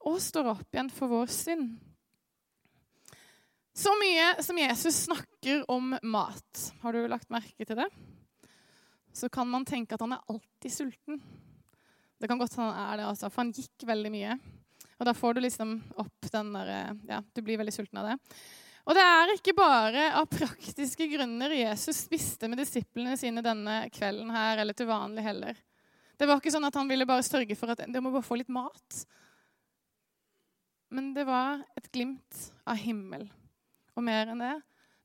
og 0.09 0.19
står 0.19 0.51
opp 0.57 0.75
igjen 0.75 0.91
for 0.91 1.13
vår 1.13 1.31
synd. 1.31 1.77
Så 3.73 3.93
mye 3.95 4.33
som 4.43 4.57
Jesus 4.59 5.03
snakker 5.05 5.63
om 5.71 5.93
mat, 6.03 6.63
har 6.81 6.93
du 6.93 7.05
lagt 7.07 7.29
merke 7.31 7.65
til 7.65 7.79
det? 7.79 7.87
Så 9.15 9.29
kan 9.31 9.47
man 9.47 9.65
tenke 9.67 9.95
at 9.95 10.03
han 10.03 10.15
er 10.15 10.25
alltid 10.31 10.73
sulten. 10.73 11.21
Det 12.19 12.27
kan 12.27 12.39
godt 12.39 12.57
hende 12.57 12.73
han 12.75 12.91
er 12.91 12.99
det, 12.99 13.05
altså, 13.09 13.29
for 13.31 13.43
han 13.43 13.53
gikk 13.55 13.87
veldig 13.87 14.11
mye. 14.13 14.35
Og 14.99 15.07
da 15.07 15.13
får 15.17 15.33
du 15.33 15.41
liksom 15.41 15.77
opp 16.03 16.27
den 16.33 16.51
der 16.53 16.73
Ja, 17.09 17.21
du 17.33 17.41
blir 17.41 17.57
veldig 17.57 17.73
sulten 17.73 18.03
av 18.03 18.11
det. 18.11 18.19
Og 18.85 18.97
det 18.97 19.03
er 19.05 19.33
ikke 19.35 19.55
bare 19.57 20.07
av 20.19 20.27
praktiske 20.29 21.07
grunner 21.11 21.53
Jesus 21.53 22.03
spiste 22.07 22.49
med 22.49 22.59
disiplene 22.61 23.15
sine 23.17 23.43
denne 23.45 23.85
kvelden 23.93 24.31
her, 24.33 24.61
eller 24.61 24.77
til 24.77 24.89
vanlig 24.89 25.25
heller. 25.25 25.59
Det 26.17 26.27
var 26.29 26.41
ikke 26.41 26.53
sånn 26.53 26.67
at 26.67 26.77
han 26.77 26.89
ville 26.89 27.07
bare 27.09 27.25
sørge 27.25 27.57
for 27.57 27.73
at 27.73 27.85
de 27.87 28.01
må 28.03 28.11
bare 28.13 28.25
få 28.25 28.37
litt 28.41 28.51
mat. 28.51 29.03
Men 30.91 31.13
det 31.15 31.23
var 31.29 31.63
et 31.77 31.87
glimt 31.93 32.41
av 32.67 32.81
himmel. 32.81 33.29
Og 33.97 34.05
mer 34.05 34.31
enn 34.31 34.43
det 34.43 34.57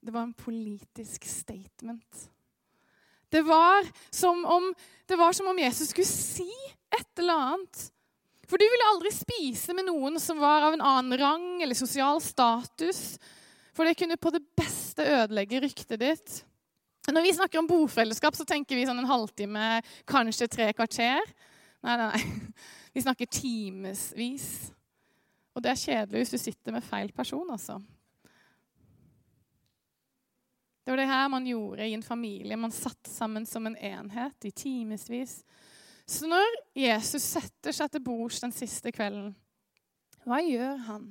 det 0.07 0.13
var 0.15 0.23
en 0.23 0.37
politisk 0.39 1.25
statement. 1.27 2.31
Det 3.29 3.43
var 3.43 3.89
som 4.11 4.45
om, 4.45 4.69
var 5.09 5.33
som 5.33 5.49
om 5.51 5.59
Jesus 5.59 5.91
skulle 5.91 6.07
si 6.07 6.53
et 6.95 7.19
eller 7.19 7.35
annet. 7.35 7.81
For 8.47 8.61
du 8.61 8.63
ville 8.71 8.91
aldri 8.93 9.11
spise 9.11 9.75
med 9.75 9.89
noen 9.89 10.21
som 10.23 10.39
var 10.39 10.69
av 10.69 10.77
en 10.77 10.85
annen 10.85 11.19
rang 11.19 11.49
eller 11.63 11.75
sosial 11.75 12.23
status. 12.23 13.17
For 13.75 13.83
det 13.83 13.97
kunne 13.99 14.21
på 14.21 14.31
det 14.31 14.45
beste 14.55 15.03
ødelegge 15.03 15.65
ryktet 15.65 15.99
ditt. 16.01 16.37
Når 17.11 17.27
vi 17.27 17.35
snakker 17.35 17.59
om 17.59 17.69
bofellesskap, 17.71 18.39
så 18.39 18.47
tenker 18.47 18.79
vi 18.79 18.87
sånn 18.87 19.03
en 19.03 19.11
halvtime, 19.11 19.81
kanskje 20.07 20.49
tre 20.51 20.71
kvarter. 20.75 21.27
Nei, 21.83 21.99
nei, 21.99 22.09
nei. 22.15 22.55
Vi 22.97 23.03
snakker 23.05 23.29
timevis. 23.29 24.47
Og 25.53 25.61
det 25.63 25.69
er 25.75 25.83
kjedelig 25.83 26.23
hvis 26.23 26.33
du 26.33 26.39
sitter 26.41 26.73
med 26.73 26.87
feil 26.87 27.11
person, 27.15 27.45
altså. 27.53 27.77
Det 30.87 30.93
var 30.93 31.01
det 31.01 31.09
her 31.11 31.29
man 31.29 31.47
gjorde 31.47 31.83
i 31.83 31.95
en 31.97 32.03
familie. 32.03 32.57
Man 32.57 32.71
satt 32.71 33.09
sammen 33.11 33.43
som 33.47 33.65
en 33.67 33.75
enhet 33.75 34.45
i 34.47 34.53
timevis. 34.55 35.41
Så 36.07 36.29
når 36.31 36.47
Jesus 36.79 37.25
setter 37.27 37.75
seg 37.75 37.91
til 37.91 38.05
bords 38.07 38.39
den 38.45 38.55
siste 38.55 38.93
kvelden, 38.95 39.33
hva 40.23 40.39
gjør 40.47 40.85
han? 40.87 41.09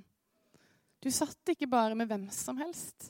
Du 1.03 1.09
satt 1.11 1.51
ikke 1.51 1.67
bare 1.67 1.97
med 1.99 2.07
hvem 2.07 2.23
som 2.31 2.55
helst. 2.63 3.09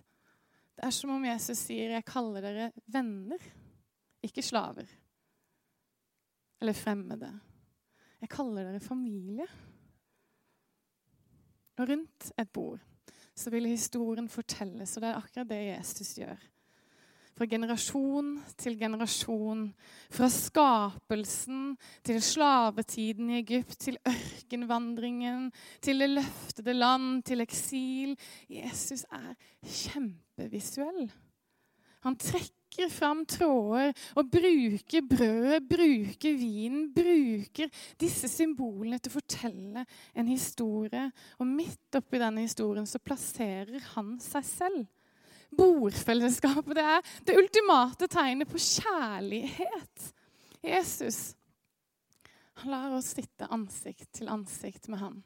Det 0.73 0.87
er 0.87 0.95
som 0.97 1.13
om 1.13 1.27
Jesus 1.27 1.61
sier, 1.67 1.93
'Jeg 1.93 2.05
kaller 2.05 2.41
dere 2.41 2.71
venner, 2.87 3.45
ikke 4.23 4.41
slaver.' 4.41 4.89
Eller 6.61 6.73
fremmede. 6.73 7.29
Jeg 8.21 8.29
kaller 8.29 8.63
dere 8.63 8.79
familie. 8.79 9.45
Og 11.77 11.89
rundt 11.89 12.31
et 12.39 12.49
bord 12.49 12.81
så 13.35 13.49
vil 13.51 13.67
historien 13.67 14.29
fortelles, 14.29 14.97
og 14.97 15.01
det 15.01 15.09
er 15.09 15.21
akkurat 15.21 15.49
det 15.49 15.63
Jesus 15.77 16.15
gjør 16.15 16.54
fra 17.35 17.47
generasjon 17.51 18.31
til 18.59 18.77
generasjon. 18.79 19.67
Fra 20.13 20.29
skapelsen 20.31 21.75
til 22.05 22.21
slavetiden 22.23 23.33
i 23.33 23.41
Egypt, 23.41 23.77
til 23.87 23.99
ørkenvandringen, 24.07 25.49
til 25.83 26.03
det 26.03 26.09
løftede 26.13 26.77
land, 26.77 27.23
til 27.27 27.43
eksil. 27.43 28.15
Jesus 28.49 29.05
er 29.11 29.33
kjempevisuell. 29.65 31.09
Han 32.05 32.15
trekker 32.21 32.89
fram 32.91 33.23
tråder 33.25 33.93
og 34.19 34.27
bruker 34.29 35.05
brødet, 35.09 35.63
bruker 35.67 36.35
vinen, 36.37 36.89
bruker 36.93 37.71
disse 37.99 38.29
symbolene 38.29 38.99
til 38.99 39.09
å 39.09 39.15
fortelle 39.15 39.85
en 40.13 40.29
historie. 40.29 41.07
Og 41.39 41.49
midt 41.49 41.97
oppi 41.97 42.21
denne 42.21 42.45
historien 42.45 42.87
så 42.87 43.01
plasserer 43.01 43.91
han 43.95 44.19
seg 44.23 44.47
selv. 44.47 44.85
Bordfellesskapet 45.57 46.75
det 46.77 46.83
er 46.83 47.15
det 47.27 47.37
ultimate 47.39 48.09
tegnet 48.11 48.49
på 48.51 48.61
kjærlighet. 48.61 50.11
Jesus 50.65 51.35
han 52.55 52.71
lar 52.71 52.93
oss 52.95 53.11
sitte 53.11 53.47
ansikt 53.51 54.13
til 54.15 54.29
ansikt 54.31 54.87
med 54.87 55.01
han, 55.01 55.17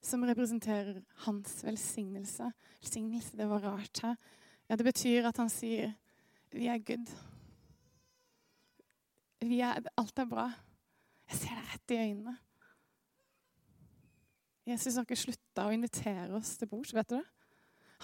som 0.00 0.24
representerer 0.24 1.02
hans 1.26 1.58
velsignelse. 1.66 2.48
Velsignelse, 2.80 3.36
det 3.36 3.48
var 3.50 3.60
rart 3.60 4.00
her. 4.02 4.16
Ja, 4.66 4.76
Det 4.76 4.84
betyr 4.84 5.28
at 5.28 5.36
han 5.36 5.52
sier 5.52 5.92
vi 6.54 6.66
er 6.70 6.78
good. 6.78 7.10
Vi 9.44 9.60
er, 9.60 9.82
alt 10.00 10.18
er 10.18 10.28
bra. 10.30 10.46
Jeg 11.28 11.40
ser 11.42 11.58
deg 11.58 11.70
rett 11.72 11.92
i 11.92 12.00
øynene. 12.00 12.36
Jesus 14.64 14.94
har 14.96 15.04
ikke 15.04 15.18
slutta 15.20 15.66
å 15.66 15.74
invitere 15.74 16.38
oss 16.38 16.54
til 16.56 16.70
bords. 16.70 16.94
vet 16.94 17.10
du 17.10 17.18
det? 17.18 17.33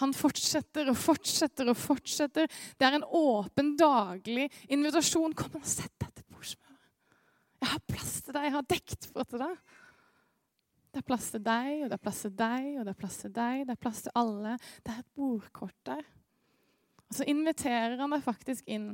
Han 0.01 0.13
fortsetter 0.17 0.89
og 0.91 0.97
fortsetter 0.97 1.69
og 1.71 1.77
fortsetter. 1.77 2.49
Det 2.77 2.87
er 2.87 2.97
en 2.97 3.05
åpen, 3.05 3.75
daglig 3.79 4.47
invitasjon. 4.71 5.35
Kom 5.37 5.59
og 5.59 5.67
sett 5.67 5.93
deg 6.01 6.11
til 6.17 6.27
bordsmøret. 6.33 6.89
Jeg 7.61 7.71
har 7.75 7.85
plass 7.91 8.15
til 8.25 8.35
deg. 8.37 8.47
Jeg 8.47 8.55
har 8.57 8.67
dekt 8.73 9.07
for 9.11 9.29
til 9.29 9.43
deg. 9.43 9.77
Det 10.91 10.99
er 10.99 11.07
plass 11.07 11.29
til 11.31 11.43
deg, 11.45 11.69
og 11.85 11.87
det 11.87 11.95
er 11.95 12.03
plass 12.03 12.17
til 12.25 12.33
deg, 12.35 12.65
og 12.75 12.83
det 12.83 12.91
er 12.91 12.99
plass 12.99 13.21
til 13.21 13.31
deg. 13.35 13.61
Det 13.67 13.75
er 13.75 13.83
plass 13.85 14.01
til 14.03 14.17
alle. 14.19 14.57
Det 14.81 14.91
er 14.91 15.03
et 15.03 15.13
bordkort 15.15 15.77
der. 15.87 16.03
Og 17.07 17.15
så 17.15 17.27
inviterer 17.31 17.95
han 17.99 18.15
deg 18.15 18.25
faktisk 18.25 18.67
inn. 18.71 18.89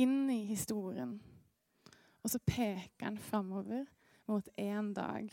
Inn 0.00 0.30
i 0.32 0.40
historien. 0.48 1.18
Og 2.24 2.32
så 2.32 2.40
peker 2.40 3.04
han 3.04 3.20
framover 3.20 3.84
mot 4.30 4.48
en 4.56 4.94
dag 4.96 5.28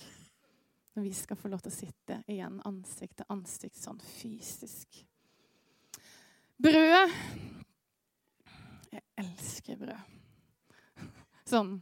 når 0.95 1.05
vi 1.05 1.13
skal 1.15 1.39
få 1.39 1.51
lov 1.51 1.61
til 1.63 1.71
å 1.71 1.75
sitte 1.75 2.17
igjen 2.31 2.59
ansikt 2.67 3.21
til 3.21 3.31
ansikt 3.33 3.79
sånn 3.79 4.01
fysisk. 4.03 5.03
Brødet 6.61 7.07
Jeg 8.91 9.03
elsker 9.23 9.79
brød. 9.79 10.17
Sånn 11.51 11.77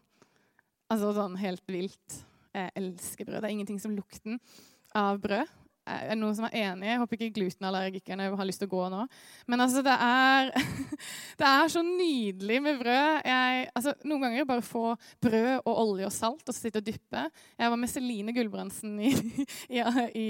Altså 0.89 1.11
sånn 1.13 1.35
helt 1.37 1.67
vilt. 1.69 2.15
Jeg 2.55 2.71
elsker 2.79 3.27
brød. 3.27 3.43
Det 3.43 3.49
er 3.49 3.53
ingenting 3.53 3.81
som 3.81 3.93
lukten 3.93 4.39
av 4.97 5.19
brød. 5.21 5.51
Er 5.89 6.17
noen 6.17 6.35
som 6.37 6.45
er 6.47 6.55
enig? 6.59 6.87
Jeg 6.89 7.01
håper 7.01 7.17
ikke 7.17 7.35
glutenallergikerne 7.39 8.27
har 8.37 8.47
lyst 8.47 8.61
til 8.61 8.69
å 8.69 8.73
gå 8.73 8.83
nå. 8.93 9.01
Men 9.49 9.63
altså, 9.63 9.81
det 9.85 9.95
er, 9.95 10.51
det 11.39 11.47
er 11.49 11.71
så 11.73 11.81
nydelig 11.85 12.59
med 12.65 12.79
brød. 12.81 13.25
Jeg, 13.25 13.65
altså, 13.73 13.93
noen 14.05 14.25
ganger 14.25 14.47
bare 14.49 14.65
få 14.65 14.83
brød 15.23 15.51
og 15.63 15.71
olje 15.73 16.09
og 16.09 16.13
salt 16.13 16.51
og 16.51 16.57
sitte 16.57 16.81
og 16.81 16.87
dyppe. 16.87 17.23
Jeg 17.57 17.73
var 17.73 17.81
med 17.81 17.91
Celine 17.91 18.35
Gulbrandsen 18.35 18.99
i, 19.01 19.13
i, 19.75 19.81
i, 19.81 20.27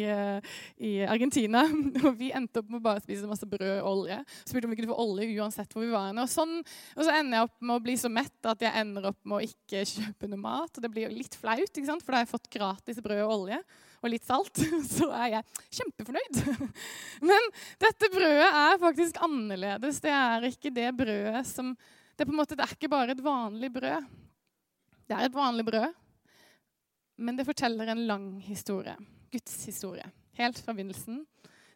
i, 0.89 0.93
Argentina. 1.09 1.65
Og 2.09 2.15
vi 2.19 2.31
endte 2.35 2.61
opp 2.61 2.69
med 2.71 2.79
å 2.79 2.85
bare 2.85 3.03
spise 3.03 3.27
masse 3.29 3.47
brød 3.49 3.81
og 3.81 3.89
olje. 3.91 4.19
Spurte 4.45 4.69
om 4.69 4.73
vi 4.73 4.79
kunne 4.79 4.93
få 4.93 5.01
olje 5.03 5.27
uansett 5.35 5.75
hvor 5.75 5.85
vi 5.85 5.91
var. 5.91 6.13
Og, 6.15 6.31
sånn, 6.31 6.59
og 6.95 7.03
så 7.03 7.13
ender 7.13 7.39
jeg 7.39 7.49
opp 7.49 7.59
med 7.59 7.75
å 7.75 7.83
bli 7.83 7.97
så 7.99 8.11
mett 8.13 8.49
at 8.49 8.63
jeg 8.63 8.85
ender 8.85 9.11
opp 9.11 9.19
med 9.27 9.39
å 9.39 9.45
ikke 9.49 9.83
kjøpe 9.89 10.31
noe 10.31 10.41
mat. 10.41 10.71
Og 10.71 10.85
det 10.85 10.93
blir 10.93 11.07
jo 11.09 11.19
litt 11.19 11.37
flaut, 11.39 11.69
ikke 11.69 11.89
sant? 11.89 12.05
for 12.05 12.15
da 12.15 12.21
har 12.21 12.27
jeg 12.27 12.33
fått 12.33 12.51
gratis 12.53 13.03
brød 13.03 13.25
og 13.25 13.35
olje 13.35 13.63
og 13.99 14.11
litt 14.13 14.25
salt, 14.25 14.61
så 14.95 15.09
er 15.19 15.35
jeg 15.35 15.63
kjempefornøyd. 15.79 16.41
Men 17.29 17.49
dette 17.81 18.11
brødet 18.13 18.49
er 18.49 18.81
faktisk 18.81 19.21
annerledes. 19.25 20.01
Det 20.03 20.13
er 20.15 20.49
ikke 20.49 20.73
det 20.75 20.91
brødet 20.97 21.45
som 21.49 21.73
Det 22.19 22.27
er 22.27 22.35
måte, 22.35 22.55
det 22.59 22.65
er 22.65 22.75
ikke 22.75 22.91
bare 22.91 23.15
et 23.15 23.23
vanlig 23.23 23.71
brød. 23.71 24.07
Det 25.09 25.17
er 25.17 25.25
et 25.25 25.33
vanlig 25.33 25.63
brød, 25.65 25.93
men 27.17 27.35
det 27.35 27.45
forteller 27.47 27.87
en 27.89 28.03
lang 28.07 28.25
historie. 28.45 28.93
Guds 29.31 29.65
historie. 29.65 30.05
Helt 30.37 30.59
fra 30.59 30.73
begynnelsen 30.73 31.23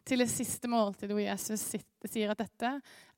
til 0.04 0.20
det 0.20 0.28
siste 0.30 0.68
måltidet 0.68 1.16
hvor 1.16 1.24
Jesus 1.24 1.64
sier 2.06 2.32
at 2.32 2.40
dette 2.40 2.70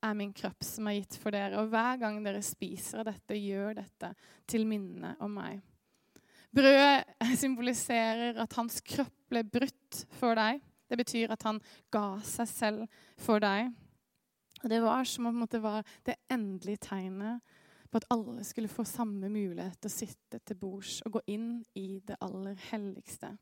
er 0.07 0.17
min 0.19 0.33
kropp 0.37 0.65
som 0.65 0.89
er 0.89 1.01
gitt 1.01 1.19
for 1.21 1.35
dere. 1.35 1.61
Og 1.61 1.71
hver 1.73 2.01
gang 2.01 2.19
dere 2.25 2.43
spiser 2.47 3.03
av 3.03 3.11
dette, 3.11 3.39
gjør 3.39 3.77
dette 3.81 4.13
til 4.49 4.67
minne 4.69 5.15
om 5.23 5.37
meg. 5.37 5.61
Brødet 6.57 7.05
symboliserer 7.37 8.39
at 8.41 8.55
hans 8.57 8.81
kropp 8.81 9.13
ble 9.29 9.43
brutt 9.45 9.99
for 10.17 10.39
deg. 10.39 10.63
Det 10.89 10.97
betyr 10.97 11.35
at 11.35 11.43
han 11.45 11.59
ga 11.93 12.17
seg 12.25 12.49
selv 12.49 13.03
for 13.21 13.43
deg. 13.43 13.73
Og 14.63 14.71
Det 14.73 14.81
var 14.83 15.05
som 15.05 15.29
om 15.29 15.45
det 15.45 15.61
var 15.63 15.85
det 16.07 16.17
endelige 16.33 16.87
tegnet 16.89 17.43
på 17.91 18.01
at 18.01 18.09
alle 18.11 18.45
skulle 18.45 18.73
få 18.73 18.87
samme 18.89 19.29
mulighet 19.29 19.77
til 19.81 19.91
å 19.91 19.97
sitte 19.97 20.41
til 20.41 20.59
bords 20.59 21.03
og 21.07 21.19
gå 21.19 21.23
inn 21.37 21.51
i 21.77 22.01
det 22.07 22.17
aller 22.25 22.57
helligste. 22.71 23.35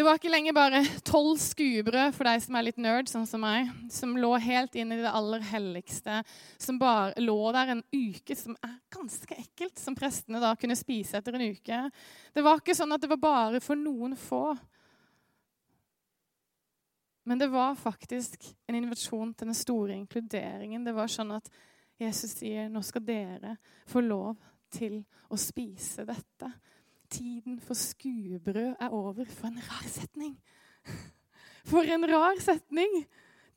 Det 0.00 0.04
var 0.06 0.16
ikke 0.16 0.30
lenger 0.32 0.54
bare 0.56 0.78
tolv 1.04 1.34
skuebrød 1.36 2.14
for 2.16 2.24
deg 2.24 2.40
som 2.40 2.54
er 2.56 2.64
litt 2.64 2.78
nerd, 2.80 3.08
sånn 3.10 3.26
som 3.28 3.42
meg, 3.44 3.66
som 3.92 4.14
lå 4.16 4.30
helt 4.40 4.78
inn 4.80 4.94
i 4.94 4.96
det 5.02 5.10
aller 5.12 5.42
helligste, 5.44 6.22
som 6.56 6.78
bare 6.80 7.20
lå 7.20 7.50
der 7.52 7.74
en 7.74 7.82
uke, 7.92 8.32
som 8.32 8.56
er 8.64 8.78
ganske 8.96 9.36
ekkelt, 9.36 9.76
som 9.76 9.98
prestene 9.98 10.40
da 10.40 10.54
kunne 10.56 10.78
spise 10.80 11.20
etter 11.20 11.36
en 11.36 11.44
uke. 11.52 11.82
Det 12.32 12.46
var 12.46 12.62
ikke 12.62 12.78
sånn 12.78 12.96
at 12.96 13.04
det 13.04 13.10
var 13.12 13.20
bare 13.20 13.60
for 13.60 13.76
noen 13.76 14.16
få. 14.16 14.54
Men 17.28 17.44
det 17.44 17.50
var 17.52 17.76
faktisk 17.76 18.48
en 18.72 18.80
invitasjon 18.80 19.36
til 19.36 19.52
den 19.52 19.60
store 19.60 19.98
inkluderingen. 19.98 20.88
Det 20.88 20.96
var 20.96 21.12
sånn 21.12 21.36
at 21.36 21.52
Jesus 22.00 22.38
sier 22.40 22.72
nå 22.72 22.80
skal 22.88 23.04
dere 23.04 23.58
få 23.84 24.00
lov 24.00 24.40
til 24.72 25.02
å 25.28 25.36
spise 25.36 26.08
dette. 26.08 26.54
Tiden 27.10 27.58
for 27.60 27.74
skuebrød 27.74 28.76
er 28.80 28.88
over. 28.94 29.24
For 29.24 29.50
en 29.50 29.64
rar 29.70 29.88
setning! 29.88 30.36
For 31.70 31.84
en 31.84 32.06
rar 32.08 32.40
setning! 32.40 33.04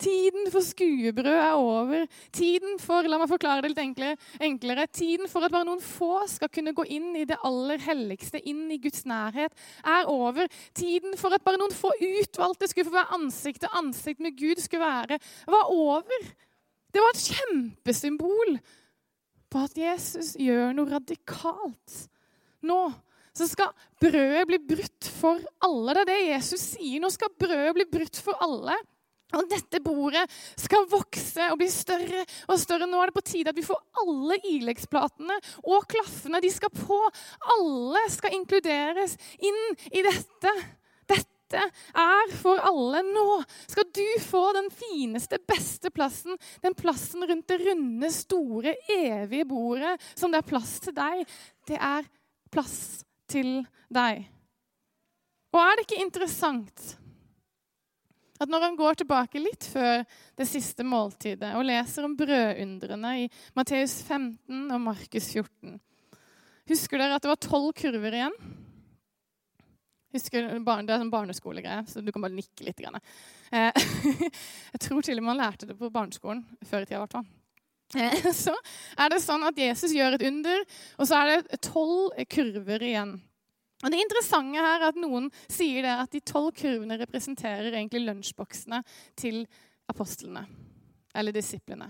Tiden 0.04 0.52
for 0.52 0.60
skuebrød 0.66 1.26
er 1.26 1.54
over. 1.54 2.06
Tiden 2.34 2.80
for 2.82 3.06
la 3.08 3.20
meg 3.22 3.30
forklare 3.32 3.64
det 3.64 3.72
litt 3.72 3.82
enklere, 3.84 4.18
enklere, 4.42 4.88
tiden 4.92 5.30
for 5.32 5.46
at 5.46 5.54
bare 5.54 5.68
noen 5.68 5.84
få 5.84 6.26
skal 6.28 6.52
kunne 6.52 6.74
gå 6.76 6.86
inn 6.92 7.14
i 7.20 7.26
det 7.30 7.38
aller 7.46 7.82
helligste, 7.84 8.42
inn 8.42 8.66
i 8.74 8.80
Guds 8.84 9.06
nærhet, 9.08 9.54
er 9.86 10.10
over. 10.12 10.50
Tiden 10.76 11.16
for 11.20 11.36
at 11.36 11.46
bare 11.46 11.62
noen 11.62 11.76
få 11.76 11.94
utvalgte 11.94 12.68
skulle 12.72 12.90
få 12.90 12.98
være 12.98 13.20
ansikt 13.20 13.64
til 13.64 13.78
ansikt 13.80 14.24
med 14.26 14.36
Gud, 14.40 14.60
skulle 14.64 14.84
være, 14.84 15.22
var 15.48 15.72
over. 15.72 16.28
Det 16.94 17.02
var 17.02 17.14
et 17.14 17.30
kjempesymbol 17.38 18.58
på 19.54 19.64
at 19.64 19.78
Jesus 19.78 20.34
gjør 20.42 20.74
noe 20.76 20.90
radikalt. 20.90 21.98
Nå 22.66 22.82
så 23.34 23.48
skal 23.50 23.74
brødet 24.02 24.48
bli 24.50 24.60
brutt 24.76 25.10
for 25.20 25.42
alle. 25.66 25.96
Det 25.96 26.02
er 26.04 26.10
det 26.12 26.34
Jesus 26.36 26.66
sier. 26.76 27.00
Nå 27.02 27.10
skal 27.14 27.34
brødet 27.34 27.74
bli 27.80 27.88
brutt 27.90 28.20
for 28.22 28.38
alle. 28.46 28.76
Og 29.34 29.48
dette 29.50 29.80
bordet 29.82 30.28
skal 30.62 30.86
vokse 30.92 31.48
og 31.50 31.58
bli 31.62 31.70
større 31.74 32.22
og 32.46 32.60
større. 32.62 32.88
Nå 32.90 33.02
er 33.02 33.10
det 33.10 33.18
på 33.18 33.26
tide 33.26 33.50
at 33.50 33.58
vi 33.58 33.66
får 33.66 33.82
alle 34.04 34.38
ileggsplatene 34.52 35.40
og 35.64 35.88
klaffene. 35.90 36.42
De 36.44 36.52
skal 36.54 36.74
på. 36.74 37.00
Alle 37.58 38.06
skal 38.14 38.38
inkluderes 38.38 39.18
inn 39.42 39.62
i 39.90 40.04
dette. 40.06 40.54
Dette 41.10 41.64
er 41.98 42.36
for 42.38 42.62
alle. 42.62 43.02
Nå 43.10 43.40
skal 43.66 43.90
du 43.90 44.06
få 44.22 44.44
den 44.60 44.70
fineste, 44.74 45.42
beste 45.50 45.90
plassen. 45.94 46.38
Den 46.62 46.78
plassen 46.78 47.26
rundt 47.26 47.50
det 47.50 47.62
runde, 47.66 48.12
store, 48.14 48.76
evige 48.94 49.50
bordet 49.50 49.98
som 50.14 50.30
det 50.30 50.44
er 50.44 50.52
plass 50.54 50.78
til 50.86 50.96
deg. 50.98 51.26
Det 51.66 51.82
er 51.82 52.06
plass 52.54 53.03
til 53.30 53.64
deg. 53.94 54.26
Og 55.54 55.62
er 55.62 55.78
det 55.78 55.86
ikke 55.88 56.04
interessant 56.04 56.84
at 58.42 58.50
når 58.50 58.66
han 58.66 58.76
går 58.76 58.98
tilbake 59.00 59.40
litt 59.40 59.66
før 59.70 60.02
det 60.40 60.48
siste 60.50 60.84
måltidet 60.88 61.54
og 61.56 61.66
leser 61.68 62.08
om 62.08 62.16
brødundrene 62.18 63.14
i 63.22 63.30
Matteus 63.56 64.00
15 64.04 64.66
og 64.74 64.82
Markus 64.90 65.30
14 65.32 65.80
Husker 66.72 67.00
dere 67.00 67.18
at 67.18 67.26
det 67.26 67.28
var 67.28 67.42
tolv 67.44 67.74
kurver 67.76 68.16
igjen? 68.16 68.36
Husker, 70.16 70.46
det 70.48 70.94
er 70.94 71.02
sånn 71.02 71.12
barneskolegreie, 71.12 71.82
så 71.90 72.00
du 72.00 72.12
kan 72.14 72.24
bare 72.24 72.38
nikke 72.38 72.64
litt. 72.64 72.80
Eh, 72.80 73.84
jeg 74.74 74.82
tror 74.86 75.04
til 75.04 75.20
og 75.20 75.26
med 75.26 75.32
man 75.34 75.42
lærte 75.42 75.68
det 75.68 75.76
på 75.76 75.90
barneskolen 75.92 76.44
før 76.70 76.86
i 76.86 76.88
tida. 76.88 77.24
Eh, 77.96 78.32
så 78.46 78.54
er 78.98 79.14
det 79.14 79.22
sånn 79.24 79.46
at 79.48 79.60
Jesus 79.60 79.94
gjør 79.96 80.18
et 80.18 80.26
under, 80.30 80.66
og 80.98 81.10
så 81.10 81.22
er 81.22 81.32
det 81.32 81.62
tolv 81.66 82.16
kurver 82.32 82.86
igjen. 82.90 83.18
Og 83.84 83.92
Det 83.92 84.00
interessante 84.00 84.64
her 84.64 84.80
er 84.80 84.90
at 84.94 85.00
noen 85.00 85.28
sier 85.52 85.84
det 85.84 85.96
at 86.06 86.14
de 86.14 86.22
tolv 86.24 86.54
kurvene 86.56 86.98
representerer 87.02 87.74
egentlig 87.74 88.06
lunsjboksene 88.06 88.80
til 89.20 89.44
apostlene, 89.92 90.46
eller 91.14 91.36
disiplene. 91.36 91.90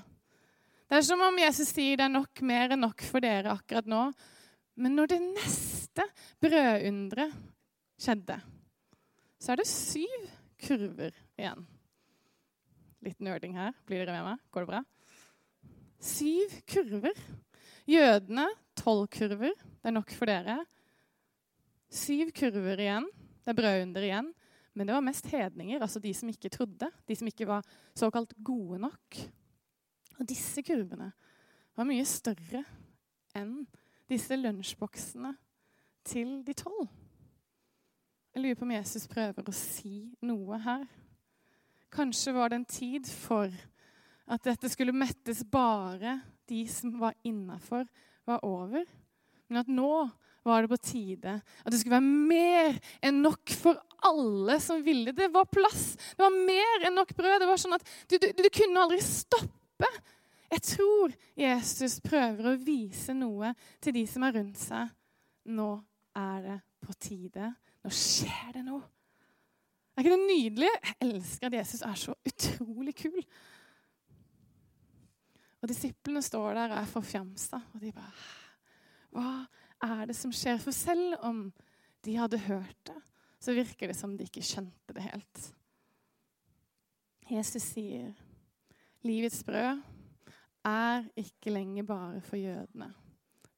Det 0.89 0.99
er 0.99 1.05
som 1.05 1.21
om 1.25 1.37
Jesus 1.41 1.69
sier 1.73 1.97
det 1.97 2.07
er 2.07 2.13
nok 2.13 2.41
mer 2.45 2.73
enn 2.73 2.83
nok 2.83 3.01
for 3.05 3.23
dere 3.23 3.53
akkurat 3.53 3.87
nå. 3.89 4.07
Men 4.81 4.97
når 4.97 5.13
det 5.13 5.19
neste 5.21 6.05
brødunderet 6.41 7.33
skjedde, 8.01 8.39
så 9.41 9.53
er 9.53 9.61
det 9.61 9.69
syv 9.69 10.27
kurver 10.65 11.13
igjen. 11.37 11.65
Litt 13.03 13.21
nerding 13.21 13.57
her. 13.59 13.73
Blir 13.85 14.03
dere 14.03 14.17
med 14.17 14.31
meg? 14.31 14.43
Går 14.53 14.65
det 14.65 14.71
bra? 14.73 14.81
Syv 16.03 16.51
kurver. 16.67 17.15
Jødene 17.87 18.47
tolv 18.75 19.07
kurver. 19.07 19.53
Det 19.55 19.87
er 19.91 19.95
nok 19.95 20.11
for 20.11 20.27
dere. 20.27 20.57
Syv 21.87 22.33
kurver 22.35 22.81
igjen. 22.83 23.07
Det 23.43 23.53
er 23.53 23.59
brødunder 23.59 24.03
igjen. 24.03 24.33
Men 24.73 24.89
det 24.89 24.95
var 24.95 25.05
mest 25.05 25.29
hedninger, 25.29 25.81
altså 25.81 26.01
de 26.01 26.13
som 26.13 26.29
ikke 26.29 26.49
trodde. 26.49 26.89
De 27.07 27.15
som 27.15 27.27
ikke 27.29 27.47
var 27.47 27.65
såkalt 27.95 28.33
gode 28.43 28.79
nok. 28.81 29.19
Og 30.19 30.27
disse 30.29 30.63
kurvene 30.65 31.11
var 31.77 31.87
mye 31.87 32.05
større 32.05 32.63
enn 33.37 33.63
disse 34.09 34.35
lunsjboksene 34.37 35.31
til 36.05 36.41
de 36.45 36.53
tolv. 36.57 36.89
Jeg 38.33 38.43
lurer 38.43 38.57
på 38.57 38.65
om 38.65 38.73
Jesus 38.73 39.07
prøver 39.07 39.45
å 39.45 39.55
si 39.55 40.09
noe 40.25 40.57
her. 40.65 40.87
Kanskje 41.93 42.33
var 42.33 42.49
det 42.49 42.59
en 42.59 42.69
tid 42.69 43.07
for 43.07 43.53
at 44.31 44.43
dette 44.47 44.69
skulle 44.71 44.95
mettes 44.95 45.43
bare 45.43 46.19
de 46.49 46.63
som 46.71 46.93
var 46.99 47.15
innafor, 47.27 47.87
var 48.27 48.43
over. 48.47 48.85
Men 49.49 49.61
at 49.63 49.71
nå 49.71 49.93
var 50.43 50.63
det 50.63 50.71
på 50.73 50.79
tide 50.83 51.37
at 51.39 51.71
det 51.71 51.79
skulle 51.79 51.97
være 51.97 52.27
mer 52.31 52.79
enn 53.03 53.21
nok 53.23 53.53
for 53.55 53.79
alle 54.03 54.57
som 54.63 54.83
ville. 54.83 55.13
Det 55.15 55.29
var 55.31 55.47
plass. 55.51 55.93
Det 56.15 56.23
var 56.23 56.35
mer 56.35 56.87
enn 56.87 56.97
nok 56.99 57.13
brød. 57.15 57.37
Det 57.43 57.49
var 57.49 57.61
sånn 57.61 57.77
at 57.77 57.85
du, 58.11 58.17
du, 58.19 58.27
du 58.43 58.49
kunne 58.51 58.83
aldri 58.83 58.99
stoppe. 59.03 59.89
Jeg 60.53 60.65
tror 60.67 61.13
Jesus 61.39 61.97
prøver 62.03 62.51
å 62.51 62.59
vise 62.61 63.15
noe 63.17 63.53
til 63.81 63.95
de 63.95 64.03
som 64.09 64.25
er 64.27 64.35
rundt 64.37 64.59
seg. 64.59 64.91
Nå 65.49 65.69
er 66.19 66.43
det 66.43 66.59
på 66.83 66.95
tide. 66.99 67.53
Nå 67.83 67.93
skjer 67.95 68.59
det 68.59 68.65
noe. 68.67 68.83
Er 69.93 70.03
ikke 70.03 70.13
det 70.15 70.27
nydelig? 70.27 70.69
Jeg 70.73 70.99
elsker 71.07 71.47
at 71.49 71.57
Jesus 71.59 71.83
er 71.85 71.97
så 72.01 72.15
utrolig 72.27 72.95
kul. 72.97 73.19
Og 75.63 75.69
disiplene 75.71 76.19
står 76.21 76.57
der 76.57 76.73
og 76.75 76.81
er 76.81 76.91
forfjamsa, 76.91 77.61
og 77.73 77.81
de 77.81 77.93
bare 77.95 78.11
Hva 79.13 79.45
er 79.85 80.07
det 80.09 80.15
som 80.17 80.31
skjer? 80.35 80.59
For 80.59 80.75
selv 80.75 81.15
om 81.23 81.45
de 82.03 82.17
hadde 82.19 82.41
hørt 82.49 82.79
det, 82.89 82.97
så 83.39 83.55
virker 83.55 83.91
det 83.91 83.95
som 83.95 84.17
de 84.17 84.27
ikke 84.27 84.43
skjønte 84.43 84.95
det 84.95 85.05
helt. 85.05 85.43
Jesus 87.31 87.63
sier 87.63 88.11
livets 89.07 89.43
brød 89.47 89.79
er 90.67 91.07
ikke 91.19 91.51
lenger 91.51 91.87
bare 91.87 92.21
for 92.23 92.39
jødene. 92.39 92.89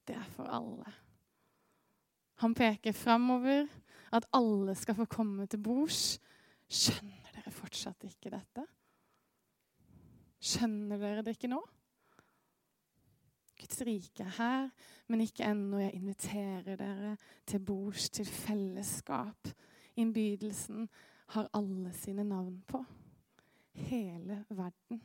Det 0.06 0.14
er 0.14 0.30
for 0.34 0.50
alle. 0.50 0.92
Han 2.42 2.54
peker 2.54 2.92
framover, 2.92 3.66
at 4.12 4.26
alle 4.34 4.74
skal 4.74 4.94
få 4.94 5.06
komme 5.10 5.46
til 5.46 5.62
bords. 5.62 6.18
Skjønner 6.68 7.34
dere 7.34 7.54
fortsatt 7.54 8.06
ikke 8.06 8.30
dette? 8.30 8.66
Skjønner 10.42 11.00
dere 11.00 11.24
det 11.26 11.34
ikke 11.38 11.50
nå? 11.50 11.62
Guds 13.56 13.80
rike 13.86 14.24
er 14.24 14.34
her, 14.38 14.70
men 15.08 15.22
ikke 15.24 15.46
ennå. 15.48 15.80
Jeg 15.80 15.94
inviterer 15.96 16.76
dere 16.76 17.16
til 17.46 17.62
bords, 17.64 18.10
til 18.10 18.26
fellesskap. 18.28 19.52
Innbydelsen 19.96 20.88
har 21.34 21.48
alle 21.56 21.92
sine 21.96 22.24
navn 22.24 22.58
på. 22.68 22.84
Hele 23.86 24.44
verden. 24.48 25.00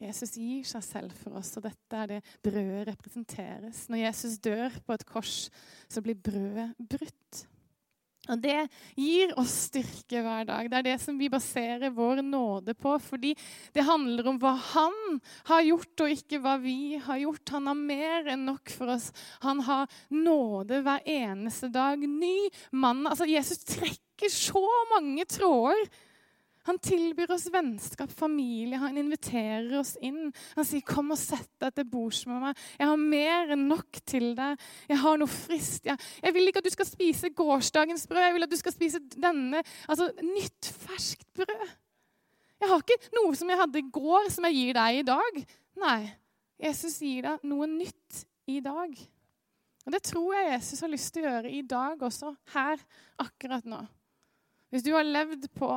Jesus 0.00 0.32
gir 0.40 0.64
seg 0.64 0.84
selv 0.84 1.16
for 1.20 1.36
oss, 1.36 1.52
og 1.58 1.66
dette 1.66 1.96
er 1.96 2.08
det 2.08 2.20
brødet 2.42 2.86
representeres. 2.88 3.84
Når 3.92 4.06
Jesus 4.06 4.38
dør 4.40 4.78
på 4.86 4.96
et 4.96 5.04
kors, 5.06 5.50
så 5.92 6.00
blir 6.00 6.16
brødet 6.16 6.72
brutt. 6.80 7.42
Og 8.30 8.42
Det 8.42 8.58
gir 8.98 9.32
oss 9.40 9.54
styrke 9.68 10.22
hver 10.24 10.46
dag. 10.48 10.70
Det 10.70 10.80
er 10.80 10.86
det 10.90 10.96
som 11.02 11.18
vi 11.18 11.30
baserer 11.32 11.94
vår 11.94 12.22
nåde 12.26 12.74
på. 12.78 12.96
Fordi 13.02 13.34
det 13.74 13.86
handler 13.86 14.30
om 14.30 14.40
hva 14.42 14.54
han 14.72 15.18
har 15.50 15.64
gjort, 15.66 16.04
og 16.04 16.14
ikke 16.14 16.42
hva 16.44 16.56
vi 16.62 16.98
har 17.02 17.22
gjort. 17.24 17.54
Han 17.56 17.70
har 17.70 17.80
mer 17.80 18.30
enn 18.34 18.46
nok 18.48 18.74
for 18.74 18.94
oss. 18.96 19.10
Han 19.44 19.64
har 19.66 19.90
nåde 20.14 20.82
hver 20.86 21.02
eneste 21.04 21.72
dag. 21.74 21.98
Ny 22.00 22.50
mann. 22.72 23.06
Altså, 23.06 23.28
Jesus 23.30 23.64
trekker 23.66 24.30
så 24.30 24.64
mange 24.94 25.24
tråder 25.28 25.88
han 26.68 26.78
tilbyr 26.78 27.32
oss 27.32 27.46
vennskap, 27.52 28.10
familie. 28.12 28.78
Han 28.78 28.98
inviterer 29.00 29.72
oss 29.80 29.94
inn. 30.04 30.32
Han 30.56 30.64
sier, 30.64 30.82
'Kom 30.84 31.10
og 31.10 31.18
sett 31.18 31.50
deg 31.60 31.74
til 31.74 31.84
bords 31.88 32.26
med 32.26 32.40
meg. 32.42 32.56
Jeg 32.78 32.86
har 32.86 32.96
mer 32.96 33.52
enn 33.54 33.68
nok 33.68 34.00
til 34.04 34.34
deg. 34.36 34.58
Jeg 34.88 34.98
har 34.98 35.16
noe 35.16 35.28
frist. 35.28 35.86
Jeg, 35.86 35.98
jeg 36.22 36.34
vil 36.34 36.48
ikke 36.48 36.58
at 36.58 36.68
du 36.68 36.70
skal 36.70 36.86
spise 36.86 37.30
gårsdagens 37.30 38.06
brød. 38.06 38.26
Jeg 38.26 38.34
vil 38.34 38.42
at 38.42 38.50
du 38.50 38.56
skal 38.56 38.72
spise 38.72 39.00
denne. 39.16 39.62
Altså 39.88 40.10
nytt, 40.22 40.72
ferskt 40.84 41.32
brød. 41.34 41.68
Jeg 42.60 42.68
har 42.68 42.82
ikke 42.84 43.16
noe 43.16 43.34
som 43.34 43.48
jeg 43.48 43.58
hadde 43.58 43.78
i 43.78 43.90
går, 43.92 44.28
som 44.28 44.44
jeg 44.44 44.54
gir 44.54 44.74
deg 44.76 44.98
i 44.98 45.06
dag. 45.08 45.46
Nei. 45.80 46.00
Jesus 46.60 46.98
gir 47.00 47.24
deg 47.24 47.48
noe 47.48 47.66
nytt 47.66 48.26
i 48.52 48.60
dag. 48.60 48.92
Og 49.86 49.92
Det 49.92 50.02
tror 50.02 50.34
jeg 50.34 50.52
Jesus 50.52 50.80
har 50.84 50.92
lyst 50.92 51.14
til 51.14 51.24
å 51.24 51.30
gjøre 51.30 51.50
i 51.56 51.62
dag 51.62 52.02
også, 52.02 52.34
her, 52.52 52.82
akkurat 53.18 53.64
nå. 53.64 53.80
Hvis 54.70 54.84
du 54.86 54.92
har 54.94 55.06
levd 55.06 55.48
på 55.58 55.68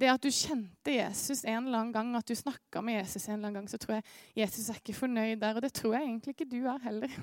det 0.00 0.08
at 0.08 0.22
du 0.24 0.30
kjente 0.32 0.94
Jesus 0.94 1.42
en 1.44 1.66
eller 1.66 1.82
annen 1.82 1.92
gang, 1.92 2.14
at 2.16 2.28
du 2.28 2.34
snakka 2.38 2.80
med 2.84 3.00
Jesus 3.02 3.26
en 3.26 3.34
eller 3.36 3.50
annen 3.50 3.58
gang, 3.60 3.70
så 3.70 3.80
tror 3.80 3.98
jeg 3.98 4.06
Jesus 4.44 4.70
er 4.70 4.78
ikke 4.80 4.96
fornøyd 4.96 5.40
der. 5.42 5.58
Og 5.58 5.64
det 5.64 5.74
tror 5.76 5.98
jeg 5.98 6.06
egentlig 6.06 6.36
ikke 6.36 6.48
du 6.48 6.62
er 6.64 6.80
heller. 6.86 7.18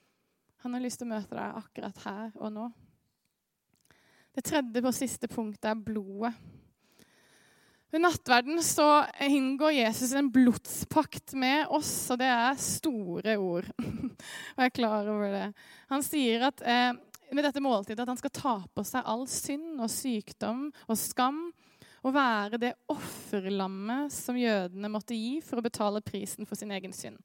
Han 0.64 0.76
har 0.76 0.84
lyst 0.84 1.00
til 1.00 1.08
å 1.08 1.12
møte 1.12 1.36
deg 1.36 1.60
akkurat 1.60 2.00
her 2.06 2.32
og 2.40 2.54
nå. 2.54 2.70
Det 4.30 4.46
tredje 4.46 4.82
og 4.86 4.96
siste 4.96 5.28
punktet 5.28 5.72
er 5.72 5.84
blodet. 5.84 6.32
Ved 7.90 8.04
nattverden 8.04 8.60
så 8.62 9.02
inngår 9.26 9.72
Jesus 9.74 10.12
en 10.14 10.28
blodspakt 10.30 11.32
med 11.34 11.72
oss, 11.74 11.90
og 12.14 12.20
det 12.20 12.28
er 12.30 12.60
store 12.62 13.34
ord. 13.42 13.66
og 13.82 14.62
jeg 14.62 14.68
er 14.68 14.76
klar 14.76 15.10
over 15.10 15.32
det. 15.34 15.46
Han 15.90 16.04
sier 16.06 16.46
at 16.52 16.62
eh, 16.62 16.92
med 17.36 17.46
dette 17.46 17.62
måltidet 17.62 18.02
at 18.02 18.10
han 18.10 18.18
skal 18.18 18.34
ta 18.34 18.54
på 18.74 18.84
seg 18.86 19.06
all 19.08 19.26
synd 19.30 19.80
og 19.80 19.90
sykdom 19.92 20.68
og 20.86 20.98
skam 20.98 21.42
og 22.00 22.14
være 22.16 22.60
det 22.60 22.72
offerlammet 22.90 24.12
som 24.14 24.38
jødene 24.40 24.88
måtte 24.92 25.16
gi 25.16 25.38
for 25.44 25.60
å 25.60 25.64
betale 25.64 26.02
prisen 26.04 26.48
for 26.48 26.58
sin 26.58 26.72
egen 26.72 26.94
synd. 26.96 27.20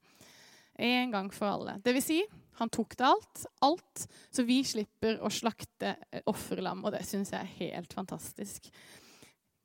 En 0.76 1.14
gang 1.14 1.30
for 1.32 1.48
alle. 1.48 1.78
Det 1.80 1.94
vil 1.96 2.04
si, 2.04 2.18
han 2.60 2.68
tok 2.72 2.96
det 3.00 3.06
alt, 3.08 3.44
alt, 3.64 4.04
så 4.30 4.44
vi 4.44 4.60
slipper 4.64 5.22
å 5.24 5.32
slakte 5.32 5.94
offerlam. 6.28 6.84
Og 6.84 6.92
det 6.92 7.02
syns 7.08 7.32
jeg 7.32 7.40
er 7.40 7.56
helt 7.62 7.96
fantastisk. 7.96 8.68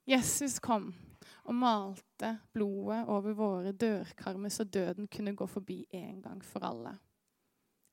Jesus 0.08 0.60
kom 0.64 0.94
og 1.42 1.58
malte 1.58 2.36
blodet 2.54 3.02
over 3.12 3.36
våre 3.36 3.74
dørkarmer, 3.76 4.54
så 4.54 4.64
døden 4.64 5.10
kunne 5.12 5.36
gå 5.36 5.48
forbi 5.50 5.82
en 5.98 6.22
gang 6.24 6.40
for 6.46 6.64
alle. 6.64 6.96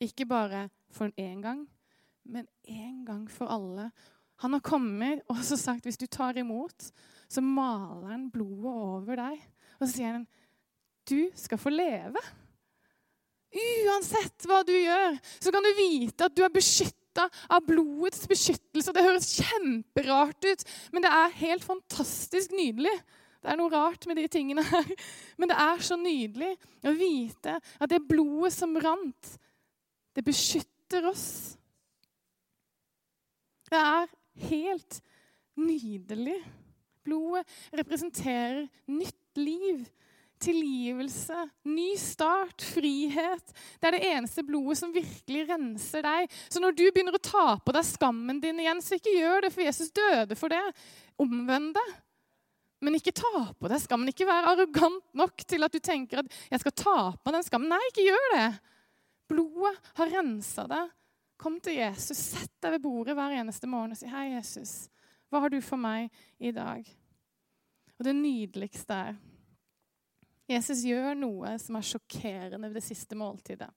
Ikke 0.04 0.28
bare 0.28 0.68
for 0.94 1.10
én 1.18 1.42
gang, 1.42 1.64
men 2.28 2.46
en 2.68 3.04
gang 3.06 3.24
for 3.32 3.50
alle. 3.50 3.88
Han 4.44 4.54
har 4.54 4.64
kommet 4.64 5.24
og 5.32 5.40
så 5.44 5.58
sagt 5.58 5.88
hvis 5.88 5.98
du 5.98 6.06
tar 6.06 6.38
imot, 6.38 6.90
så 7.28 7.42
maler 7.44 8.12
han 8.12 8.28
blodet 8.32 8.72
over 8.72 9.18
deg. 9.18 9.40
Og 9.78 9.86
så 9.86 9.94
sier 9.94 10.18
han 10.18 10.28
du 11.08 11.30
skal 11.38 11.60
få 11.60 11.72
leve. 11.72 12.20
Uansett 13.48 14.44
hva 14.44 14.60
du 14.66 14.74
gjør, 14.76 15.16
så 15.40 15.52
kan 15.54 15.64
du 15.64 15.70
vite 15.78 16.26
at 16.26 16.34
du 16.36 16.42
er 16.44 16.52
beskytta 16.52 17.24
av 17.48 17.64
blodets 17.64 18.26
beskyttelse. 18.28 18.92
Det 18.92 19.04
høres 19.06 19.30
kjemperart 19.38 20.44
ut, 20.50 20.66
men 20.92 21.04
det 21.04 21.12
er 21.16 21.38
helt 21.40 21.64
fantastisk 21.64 22.52
nydelig. 22.52 22.92
Det 23.38 23.52
er 23.52 23.58
noe 23.60 23.72
rart 23.72 24.04
med 24.10 24.18
de 24.20 24.26
tingene 24.30 24.64
her, 24.66 24.92
men 25.40 25.50
det 25.50 25.56
er 25.62 25.84
så 25.86 25.96
nydelig 25.96 26.52
å 26.84 26.94
vite 26.98 27.56
at 27.56 27.90
det 27.90 28.04
blodet 28.04 28.52
som 28.52 28.76
rant, 28.82 29.32
det 30.12 30.26
beskytter 30.26 31.08
oss. 31.08 31.56
Det 33.68 33.78
er 33.80 34.08
helt 34.48 35.00
nydelig. 35.58 36.38
Blodet 37.04 37.46
representerer 37.72 38.66
nytt 38.90 39.40
liv 39.40 39.86
tilgivelse, 40.38 41.48
ny 41.62 41.96
start, 41.98 42.62
frihet. 42.62 43.54
Det 43.80 43.88
er 43.88 43.96
det 43.96 44.10
eneste 44.12 44.44
blodet 44.46 44.78
som 44.80 44.92
virkelig 44.94 45.46
renser 45.48 46.04
deg. 46.06 46.34
Så 46.50 46.62
når 46.62 46.76
du 46.78 46.84
begynner 46.86 47.16
å 47.16 47.22
ta 47.22 47.46
på 47.62 47.74
deg 47.74 47.86
skammen 47.86 48.40
din 48.42 48.60
igjen, 48.62 48.82
så 48.84 48.98
ikke 48.98 49.16
gjør 49.16 49.46
det, 49.46 49.52
for 49.54 49.66
Jesus 49.66 49.94
døde 49.94 50.38
for 50.38 50.54
det. 50.54 50.62
Omvend 51.20 51.74
deg. 51.78 51.96
Men 52.86 52.94
ikke 52.94 53.16
ta 53.18 53.48
på 53.58 53.70
deg 53.70 53.82
skammen. 53.82 54.12
Ikke 54.12 54.28
vær 54.28 54.52
arrogant 54.52 55.02
nok 55.18 55.42
til 55.48 55.66
at 55.66 55.74
du 55.74 55.80
tenker 55.82 56.22
at 56.22 56.30
'jeg 56.50 56.60
skal 56.60 56.72
ta 56.72 56.98
på 57.18 57.32
den 57.34 57.42
skammen'. 57.42 57.68
Nei, 57.74 57.82
ikke 57.90 58.06
gjør 58.06 58.28
det. 58.36 58.48
Blodet 59.28 59.74
har 59.98 60.06
rensa 60.06 60.66
deg. 60.68 60.90
Kom 61.38 61.60
til 61.62 61.78
Jesus. 61.78 62.18
Sett 62.34 62.54
deg 62.62 62.76
ved 62.76 62.82
bordet 62.82 63.14
hver 63.14 63.36
eneste 63.38 63.70
morgen 63.70 63.94
og 63.94 64.00
si 64.00 64.10
'Hei, 64.10 64.34
Jesus, 64.34 64.88
hva 65.30 65.44
har 65.44 65.52
du 65.54 65.60
for 65.62 65.78
meg 65.78 66.10
i 66.38 66.50
dag?' 66.50 66.88
Og 67.98 68.04
det 68.04 68.14
nydeligste 68.14 68.94
er 68.94 69.16
Jesus 70.48 70.80
gjør 70.86 71.12
noe 71.18 71.58
som 71.60 71.76
er 71.76 71.84
sjokkerende 71.84 72.70
ved 72.70 72.78
det 72.78 72.84
siste 72.86 73.16
måltidet. 73.18 73.68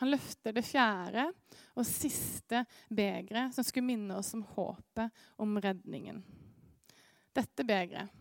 Han 0.00 0.10
løfter 0.10 0.54
det 0.56 0.64
fjerde 0.64 1.26
og 1.76 1.84
siste 1.84 2.62
begeret 2.88 3.52
som 3.52 3.66
skulle 3.66 3.90
minne 3.90 4.16
oss 4.16 4.32
om 4.34 4.46
håpet 4.56 5.12
om 5.36 5.60
redningen. 5.60 6.22
Dette 7.36 7.66
begeret 7.68 8.16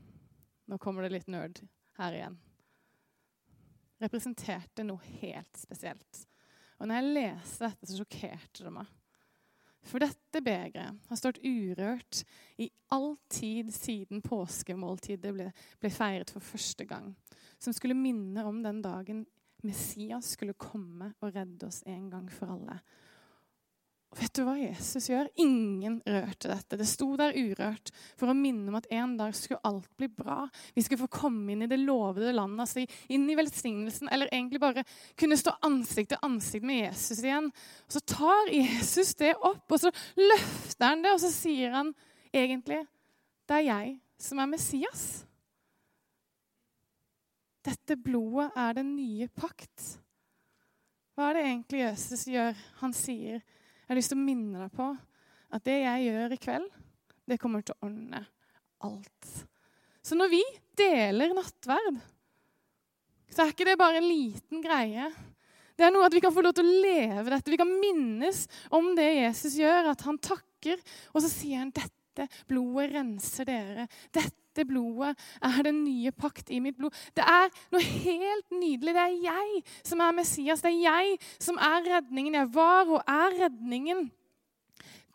Nå 0.69 0.77
kommer 0.77 1.01
det 1.01 1.15
litt 1.15 1.29
nerd 1.31 1.63
her 1.97 2.13
igjen. 2.13 2.35
Representerte 4.03 4.83
noe 4.85 5.01
helt 5.23 5.57
spesielt. 5.57 6.28
Og 6.79 6.87
når 6.87 6.99
jeg 6.99 7.13
leste 7.17 7.67
dette, 7.67 7.89
så 7.89 7.99
sjokkerte 7.99 8.65
det 8.65 8.73
meg. 8.73 8.95
For 9.89 10.03
dette 10.03 10.41
begeret 10.43 11.09
har 11.09 11.19
stått 11.19 11.39
urørt 11.43 12.23
i 12.59 12.67
all 12.93 13.13
tid 13.31 13.71
siden 13.73 14.23
påskemåltidet 14.23 15.31
ble, 15.35 15.49
ble, 15.79 15.91
feiret 15.93 16.31
for 16.33 16.43
første 16.43 16.85
gang. 16.87 17.13
Som 17.59 17.75
skulle 17.75 17.97
minne 17.97 18.43
om 18.47 18.59
den 18.63 18.81
dagen 18.83 19.23
Messias 19.63 20.33
skulle 20.35 20.55
komme 20.59 21.13
og 21.19 21.35
redde 21.35 21.67
oss 21.67 21.81
en 21.87 22.09
gang 22.11 22.27
for 22.31 22.53
alle. 22.55 22.79
Og 24.09 24.17
vet 24.17 24.33
du 24.33 24.41
hva 24.41 24.55
Jesus 24.57 25.05
gjør? 25.11 25.27
Ingen 25.37 25.99
rørte 26.01 26.49
dette. 26.49 26.77
Det 26.79 26.87
sto 26.89 27.11
der 27.19 27.35
urørt 27.37 27.91
for 28.17 28.31
å 28.31 28.37
minne 28.37 28.71
om 28.71 28.77
at 28.79 28.87
en 28.95 29.13
dag 29.19 29.35
skulle 29.37 29.61
alt 29.69 29.89
bli 30.01 30.09
bra. 30.09 30.47
Vi 30.73 30.81
skulle 30.81 31.03
få 31.03 31.11
komme 31.13 31.53
inn 31.53 31.61
i 31.61 31.69
det 31.69 31.77
lovede 31.83 32.33
landet, 32.33 32.63
altså 32.65 33.13
inn 33.13 33.27
i 33.29 33.37
velsignelsen, 33.37 34.09
eller 34.09 34.31
egentlig 34.33 34.63
bare 34.63 34.85
kunne 35.19 35.37
stå 35.37 35.53
ansikt 35.67 36.15
til 36.15 36.25
ansikt 36.25 36.65
med 36.65 36.87
Jesus 36.87 37.21
igjen. 37.21 37.51
Og 37.85 37.97
Så 37.99 38.01
tar 38.15 38.53
Jesus 38.55 39.13
det 39.21 39.35
opp, 39.37 39.65
og 39.69 39.83
så 39.85 39.93
løfter 40.17 40.89
han 40.89 41.05
det, 41.05 41.13
og 41.13 41.21
så 41.21 41.33
sier 41.33 41.77
han 41.77 41.93
egentlig 42.33 42.81
det 43.49 43.61
er 43.61 43.65
jeg 43.65 43.93
som 44.21 44.41
er 44.41 44.49
Messias. 44.49 45.05
Dette 47.65 47.97
blodet 47.97 48.49
er 48.57 48.75
den 48.77 48.95
nye 48.95 49.29
pakt. 49.37 49.99
Hva 51.13 51.29
er 51.29 51.37
det 51.37 51.45
egentlig 51.47 51.81
Jesus 51.81 52.27
gjør? 52.29 52.59
Han 52.81 52.93
sier 52.95 53.41
jeg 53.89 53.95
har 53.95 53.97
lyst 53.97 54.11
til 54.13 54.19
å 54.19 54.21
minne 54.21 54.59
deg 54.61 54.73
på 54.77 54.85
at 55.57 55.63
det 55.65 55.79
jeg 55.81 56.03
gjør 56.05 56.33
i 56.35 56.37
kveld, 56.37 56.65
det 57.25 57.37
kommer 57.41 57.63
til 57.65 57.73
å 57.73 57.87
ordne 57.87 58.19
alt. 58.85 59.29
Så 60.05 60.13
når 60.13 60.29
vi 60.29 60.41
deler 60.77 61.33
nattverd, 61.33 61.97
så 63.33 63.41
er 63.41 63.55
ikke 63.55 63.65
det 63.65 63.79
bare 63.81 63.97
en 63.97 64.05
liten 64.05 64.61
greie. 64.61 65.09
Det 65.73 65.87
er 65.87 65.93
noe 65.95 66.05
at 66.05 66.13
vi 66.13 66.21
kan 66.21 66.33
få 66.35 66.43
lov 66.45 66.53
til 66.53 66.69
å 66.69 66.77
leve 66.85 67.33
dette. 67.33 67.49
Vi 67.49 67.57
kan 67.57 67.73
minnes 67.81 68.43
om 68.77 68.91
det 68.93 69.07
Jesus 69.07 69.57
gjør, 69.57 69.89
at 69.95 70.05
han 70.05 70.21
takker. 70.21 70.77
Og 71.15 71.25
så 71.25 71.33
sier 71.33 71.63
han 71.63 71.73
dette 71.73 72.29
blodet 72.45 72.91
renser 72.93 73.49
dere. 73.49 73.89
Dette 74.13 74.37
blodet 74.67 75.15
er 75.41 75.59
den 75.65 75.83
nye 75.85 76.11
pakt 76.11 76.51
i 76.51 76.59
mitt 76.63 76.77
blod. 76.79 76.95
Det 77.15 77.23
er 77.23 77.49
noe 77.73 77.83
helt 77.83 78.51
nydelig. 78.51 78.95
Det 78.95 79.03
er 79.03 79.17
jeg 79.29 79.63
som 79.91 80.03
er 80.03 80.15
Messias. 80.17 80.63
Det 80.65 80.71
er 80.71 80.79
jeg 80.83 81.19
som 81.39 81.59
er 81.61 81.85
redningen. 81.87 82.39
Jeg 82.41 82.53
var 82.55 82.89
og 82.89 83.03
er 83.05 83.37
redningen. 83.45 84.09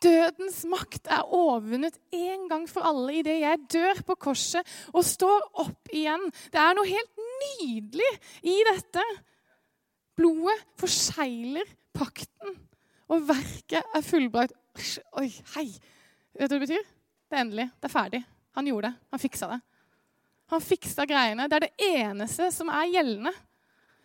Dødens 0.03 0.65
makt 0.69 1.07
er 1.09 1.23
overvunnet 1.33 1.95
en 2.13 2.49
gang 2.49 2.65
for 2.69 2.85
alle 2.85 3.21
idet 3.21 3.39
jeg 3.41 3.61
dør 3.73 4.01
på 4.09 4.17
korset 4.27 4.75
og 4.91 5.05
står 5.07 5.47
opp 5.63 5.93
igjen. 5.95 6.27
Det 6.51 6.61
er 6.61 6.75
noe 6.77 6.89
helt 6.89 7.23
nydelig 7.45 8.11
i 8.43 8.57
dette. 8.67 9.05
Blodet 10.15 10.61
forsegler 10.79 11.67
pakten, 11.95 12.55
og 13.11 13.25
verket 13.27 13.95
er 13.95 14.03
fullbrakt. 14.03 14.55
Oi, 15.19 15.27
hei. 15.55 15.67
Vet 16.35 16.51
du 16.51 16.55
hva 16.55 16.59
det 16.59 16.63
betyr? 16.67 16.87
Det 17.25 17.37
er 17.37 17.43
endelig. 17.45 17.67
Det 17.79 17.89
er 17.89 17.93
ferdig. 17.95 18.21
Han 18.55 18.69
gjorde 18.69 18.91
det. 18.91 19.07
Han 19.13 19.21
fiksa 19.21 19.49
det. 19.51 19.59
Han 20.53 20.61
fiksa 20.63 21.05
greiene. 21.09 21.47
Det 21.49 21.57
er 21.57 21.65
det 21.65 21.89
eneste 21.89 22.51
som 22.53 22.69
er 22.73 22.91
gjeldende. 22.93 23.33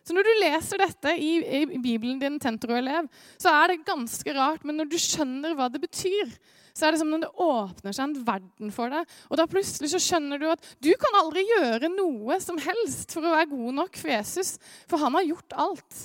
Så 0.06 0.14
når 0.16 0.26
du 0.26 0.30
leser 0.40 0.80
dette 0.80 1.12
i, 1.20 1.34
i 1.60 1.78
Bibelen 1.78 2.18
din, 2.18 2.38
Tentro-elev, 2.40 3.10
så 3.38 3.52
er 3.52 3.70
det 3.70 3.84
ganske 3.86 4.34
rart. 4.34 4.64
Men 4.64 4.80
når 4.80 4.88
du 4.90 4.96
skjønner 5.00 5.54
hva 5.54 5.68
det 5.72 5.82
betyr, 5.82 6.32
så 6.72 6.86
er 6.86 6.94
det 6.94 7.00
som 7.02 7.12
om 7.12 7.20
det 7.20 7.28
åpner 7.44 7.94
seg 7.94 8.06
en 8.06 8.24
verden 8.24 8.72
for 8.74 8.92
deg. 8.92 9.10
Og 9.28 9.38
da 9.38 9.46
plutselig 9.50 9.90
så 9.92 10.00
skjønner 10.02 10.40
du 10.40 10.48
at 10.50 10.64
du 10.80 10.90
kan 11.00 11.18
aldri 11.20 11.44
gjøre 11.48 11.92
noe 11.92 12.40
som 12.42 12.58
helst 12.62 13.12
for 13.14 13.26
å 13.26 13.34
være 13.34 13.50
god 13.52 13.76
nok 13.82 14.00
for 14.00 14.14
Jesus, 14.14 14.54
for 14.88 15.02
han 15.02 15.18
har 15.18 15.28
gjort 15.28 15.58
alt. 15.66 16.00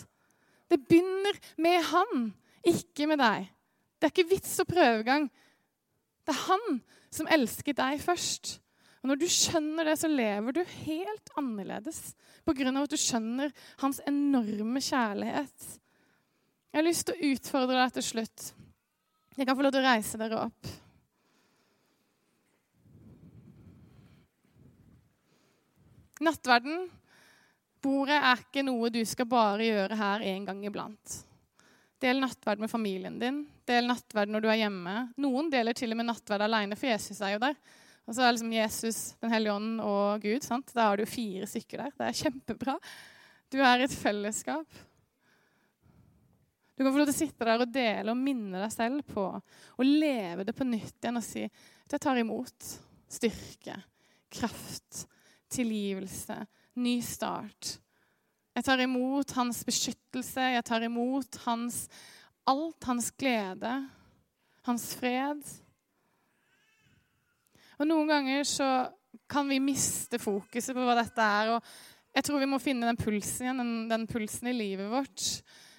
Det 0.69 0.81
begynner 0.81 1.39
med 1.61 1.79
han, 1.93 2.29
ikke 2.65 3.07
med 3.07 3.21
deg. 3.21 3.47
Det 3.95 4.09
er 4.09 4.13
ikke 4.13 4.31
vits 4.33 4.57
å 4.59 4.67
prøve 4.67 4.99
engang. 5.05 5.29
Det 6.25 6.33
er 6.33 6.45
han 6.49 6.79
som 7.13 7.29
elsket 7.31 7.77
deg 7.77 8.01
først. 8.01 8.55
Og 9.03 9.11
Når 9.11 9.19
du 9.21 9.27
skjønner 9.29 9.85
det, 9.85 9.99
så 10.01 10.09
lever 10.09 10.55
du 10.55 10.63
helt 10.65 11.27
annerledes 11.37 12.15
pga. 12.45 12.71
at 12.81 12.89
du 12.89 12.97
skjønner 12.97 13.51
hans 13.83 14.01
enorme 14.07 14.81
kjærlighet. 14.81 15.67
Jeg 16.73 16.81
har 16.81 16.87
lyst 16.87 17.05
til 17.05 17.15
å 17.15 17.29
utfordre 17.31 17.77
deg 17.77 17.93
til 17.93 18.03
slutt. 18.03 18.47
Jeg 19.37 19.45
kan 19.45 19.55
få 19.55 19.61
lov 19.61 19.71
til 19.75 19.83
å 19.83 19.85
reise 19.85 20.17
dere 20.17 20.41
opp. 20.47 20.73
Nattverden, 26.25 26.87
bordet, 27.83 28.17
er 28.17 28.41
ikke 28.41 28.63
noe 28.65 28.89
du 28.89 29.01
skal 29.05 29.27
bare 29.29 29.67
gjøre 29.67 29.99
her 29.99 30.25
en 30.33 30.45
gang 30.49 30.65
iblant. 30.65 31.17
Del 32.03 32.19
nattverd 32.19 32.59
med 32.59 32.71
familien 32.71 33.19
din. 33.19 33.43
Del 33.67 33.87
nattverd 33.87 34.31
når 34.31 34.43
du 34.43 34.49
er 34.51 34.61
hjemme. 34.65 34.95
Noen 35.21 35.49
deler 35.53 35.77
til 35.77 35.95
og 35.95 35.99
med 36.01 36.09
nattverd 36.09 36.43
alene, 36.45 36.77
for 36.79 36.91
Jesus 36.91 37.21
er 37.23 37.35
jo 37.35 37.43
der. 37.45 37.55
Og 38.05 38.13
så 38.13 38.25
er 38.25 38.35
liksom 38.35 38.53
Jesus, 38.53 38.97
Den 39.21 39.31
hellige 39.33 39.53
ånden 39.53 39.79
og 39.81 40.21
Gud. 40.21 40.43
sant? 40.43 40.73
Da 40.75 40.89
har 40.89 40.97
du 40.97 41.05
fire 41.09 41.47
stykker 41.49 41.85
der. 41.85 41.95
Det 41.97 42.09
er 42.09 42.19
kjempebra. 42.23 42.75
Du 43.49 43.57
er 43.61 43.85
et 43.85 43.95
fellesskap. 43.95 44.67
Du 46.75 46.83
kan 46.83 46.91
få 46.91 46.99
lov 46.99 47.07
til 47.07 47.15
å 47.15 47.21
sitte 47.21 47.47
der 47.47 47.63
og 47.63 47.71
dele 47.71 48.11
og 48.11 48.19
minne 48.19 48.59
deg 48.59 48.71
selv 48.73 49.05
på 49.07 49.23
å 49.31 49.85
leve 49.85 50.43
det 50.43 50.55
på 50.57 50.67
nytt 50.67 50.99
igjen 50.99 51.21
og 51.21 51.23
si 51.23 51.45
at 51.47 51.95
jeg 51.95 52.03
tar 52.03 52.19
imot 52.19 52.67
styrke, 53.15 53.77
kraft, 54.33 55.05
tilgivelse, 55.55 56.35
ny 56.83 56.97
start. 57.05 57.77
Jeg 58.55 58.63
tar 58.63 58.79
imot 58.85 59.33
hans 59.35 59.59
beskyttelse, 59.67 60.43
jeg 60.55 60.63
tar 60.63 60.85
imot 60.87 61.41
hans 61.43 61.85
alt, 62.47 62.87
hans 62.87 63.09
glede, 63.19 63.73
hans 64.63 64.85
fred. 64.95 65.41
Og 67.75 67.89
Noen 67.89 68.07
ganger 68.13 68.47
så 68.47 68.69
kan 69.27 69.49
vi 69.49 69.59
miste 69.59 70.21
fokuset 70.21 70.75
på 70.75 70.87
hva 70.87 70.95
dette 71.01 71.19
er. 71.19 71.51
og 71.57 72.15
Jeg 72.15 72.27
tror 72.27 72.39
vi 72.39 72.49
må 72.49 72.61
finne 72.63 72.87
den 72.87 72.99
pulsen 72.99 73.49
igjen, 73.49 73.59
den, 73.59 73.75
den 73.91 74.07
pulsen 74.07 74.51
i 74.53 74.55
livet 74.55 74.87
vårt. 74.93 75.27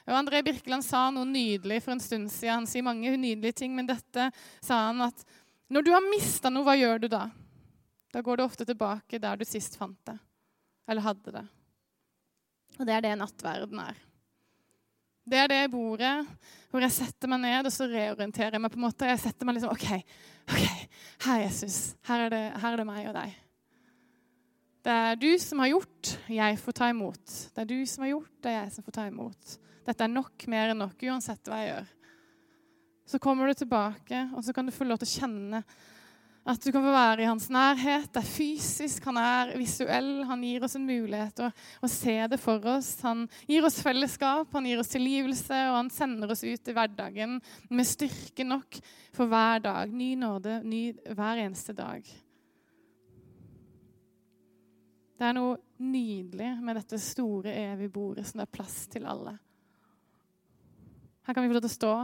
Og 0.07 0.15
André 0.15 0.43
Birkeland 0.45 0.85
sa 0.87 1.09
noe 1.11 1.27
nydelig 1.27 1.81
for 1.83 1.97
en 1.97 2.03
stund 2.03 2.29
siden. 2.31 2.61
Han 2.61 2.69
sier 2.71 2.85
mange 2.87 3.17
nydelige 3.17 3.63
ting, 3.63 3.73
men 3.75 3.89
dette 3.89 4.29
sa 4.61 4.85
han 4.91 5.01
at 5.09 5.25
når 5.73 5.83
du 5.83 5.95
har 5.97 6.05
mista 6.13 6.53
noe, 6.53 6.67
hva 6.67 6.77
gjør 6.79 7.03
du 7.03 7.09
da? 7.11 7.25
Da 8.15 8.23
går 8.23 8.39
du 8.39 8.45
ofte 8.45 8.69
tilbake 8.69 9.19
der 9.23 9.41
du 9.41 9.49
sist 9.49 9.81
fant 9.81 9.99
det, 10.07 10.15
eller 10.87 11.09
hadde 11.09 11.41
det. 11.41 11.49
Og 12.77 12.85
det 12.87 12.95
er 12.97 13.07
det 13.07 13.15
nattverden 13.19 13.81
er. 13.81 13.99
Det 15.27 15.39
er 15.41 15.51
det 15.51 15.63
bordet 15.73 16.15
hvor 16.71 16.85
jeg 16.85 16.95
setter 16.95 17.31
meg 17.31 17.41
ned 17.43 17.67
og 17.67 17.73
så 17.75 17.89
reorienterer 17.91 18.55
jeg 18.55 18.63
meg. 18.63 18.71
på 18.71 18.79
en 18.79 18.85
måte. 18.87 19.09
Jeg 19.11 19.23
setter 19.25 19.49
meg 19.49 19.57
liksom 19.57 19.73
OK, 19.73 19.89
ok, 20.53 20.63
her 21.27 21.33
er 21.35 21.43
Jesus. 21.47 21.97
Her 22.07 22.27
er, 22.27 22.33
det, 22.35 22.45
her 22.63 22.73
er 22.73 22.83
det 22.83 22.87
meg 22.87 23.09
og 23.11 23.17
deg. 23.17 23.43
Det 24.87 24.95
er 24.95 25.19
du 25.19 25.33
som 25.43 25.65
har 25.65 25.73
gjort, 25.73 26.13
jeg 26.31 26.59
får 26.63 26.77
ta 26.79 26.89
imot. 26.93 27.25
Det 27.57 27.65
er 27.65 27.71
du 27.73 27.79
som 27.91 28.05
har 28.05 28.13
gjort, 28.13 28.35
det 28.45 28.53
er 28.53 28.61
jeg 28.61 28.75
som 28.77 28.87
får 28.87 28.95
ta 28.95 29.07
imot. 29.09 29.57
Dette 29.87 30.07
er 30.07 30.13
nok 30.13 30.47
mer 30.53 30.71
enn 30.71 30.83
nok, 30.85 31.03
uansett 31.11 31.51
hva 31.51 31.59
jeg 31.59 31.73
gjør. 31.73 31.89
Så 33.07 33.21
kommer 33.23 33.51
du 33.51 33.59
tilbake, 33.59 34.21
og 34.35 34.47
så 34.47 34.55
kan 34.55 34.67
du 34.67 34.75
få 34.75 34.87
lov 34.87 35.01
til 35.03 35.09
å 35.09 35.17
kjenne 35.25 35.63
at 36.47 36.63
du 36.63 36.69
kan 36.71 36.85
få 36.85 36.93
være 36.95 37.25
i 37.25 37.27
hans 37.27 37.49
nærhet. 37.51 38.07
Det 38.15 38.21
er 38.21 38.29
fysisk, 38.29 39.07
han 39.09 39.19
er 39.19 39.51
visuell. 39.59 40.11
Han 40.29 40.45
gir 40.47 40.63
oss 40.63 40.77
en 40.79 40.87
mulighet 40.87 41.35
til 41.35 41.49
å, 41.49 41.55
å, 41.83 41.91
se 41.91 42.15
det 42.31 42.39
for 42.39 42.63
oss. 42.71 42.93
Han 43.03 43.25
gir 43.51 43.67
oss 43.67 43.81
fellesskap, 43.83 44.53
han 44.55 44.69
gir 44.69 44.79
oss 44.79 44.93
tilgivelse, 44.93 45.59
og 45.73 45.79
han 45.81 45.91
sender 45.91 46.31
oss 46.31 46.45
ut 46.47 46.71
i 46.71 46.77
hverdagen 46.77 47.41
med 47.69 47.89
styrke 47.89 48.47
nok 48.47 48.79
for 49.17 49.33
hver 49.33 49.65
dag. 49.65 49.91
Ny 49.91 50.13
nåde 50.21 50.61
ny, 50.63 50.85
hver 51.19 51.43
eneste 51.43 51.75
dag. 51.75 52.07
Det 55.17 55.25
er 55.27 55.35
noe 55.35 55.57
nydelig 55.83 56.53
med 56.61 56.79
dette 56.79 57.01
store, 57.03 57.57
evige 57.73 57.91
bordet 57.91 58.27
som 58.29 58.39
det 58.39 58.47
er 58.47 58.55
plass 58.55 58.85
til 58.93 59.09
alle. 59.09 59.35
Her 61.27 61.35
kan 61.35 61.43
vi 61.43 61.51
få 61.51 61.57
lov 61.57 61.67
til 61.67 61.73
å 61.73 61.79
stå 61.81 61.95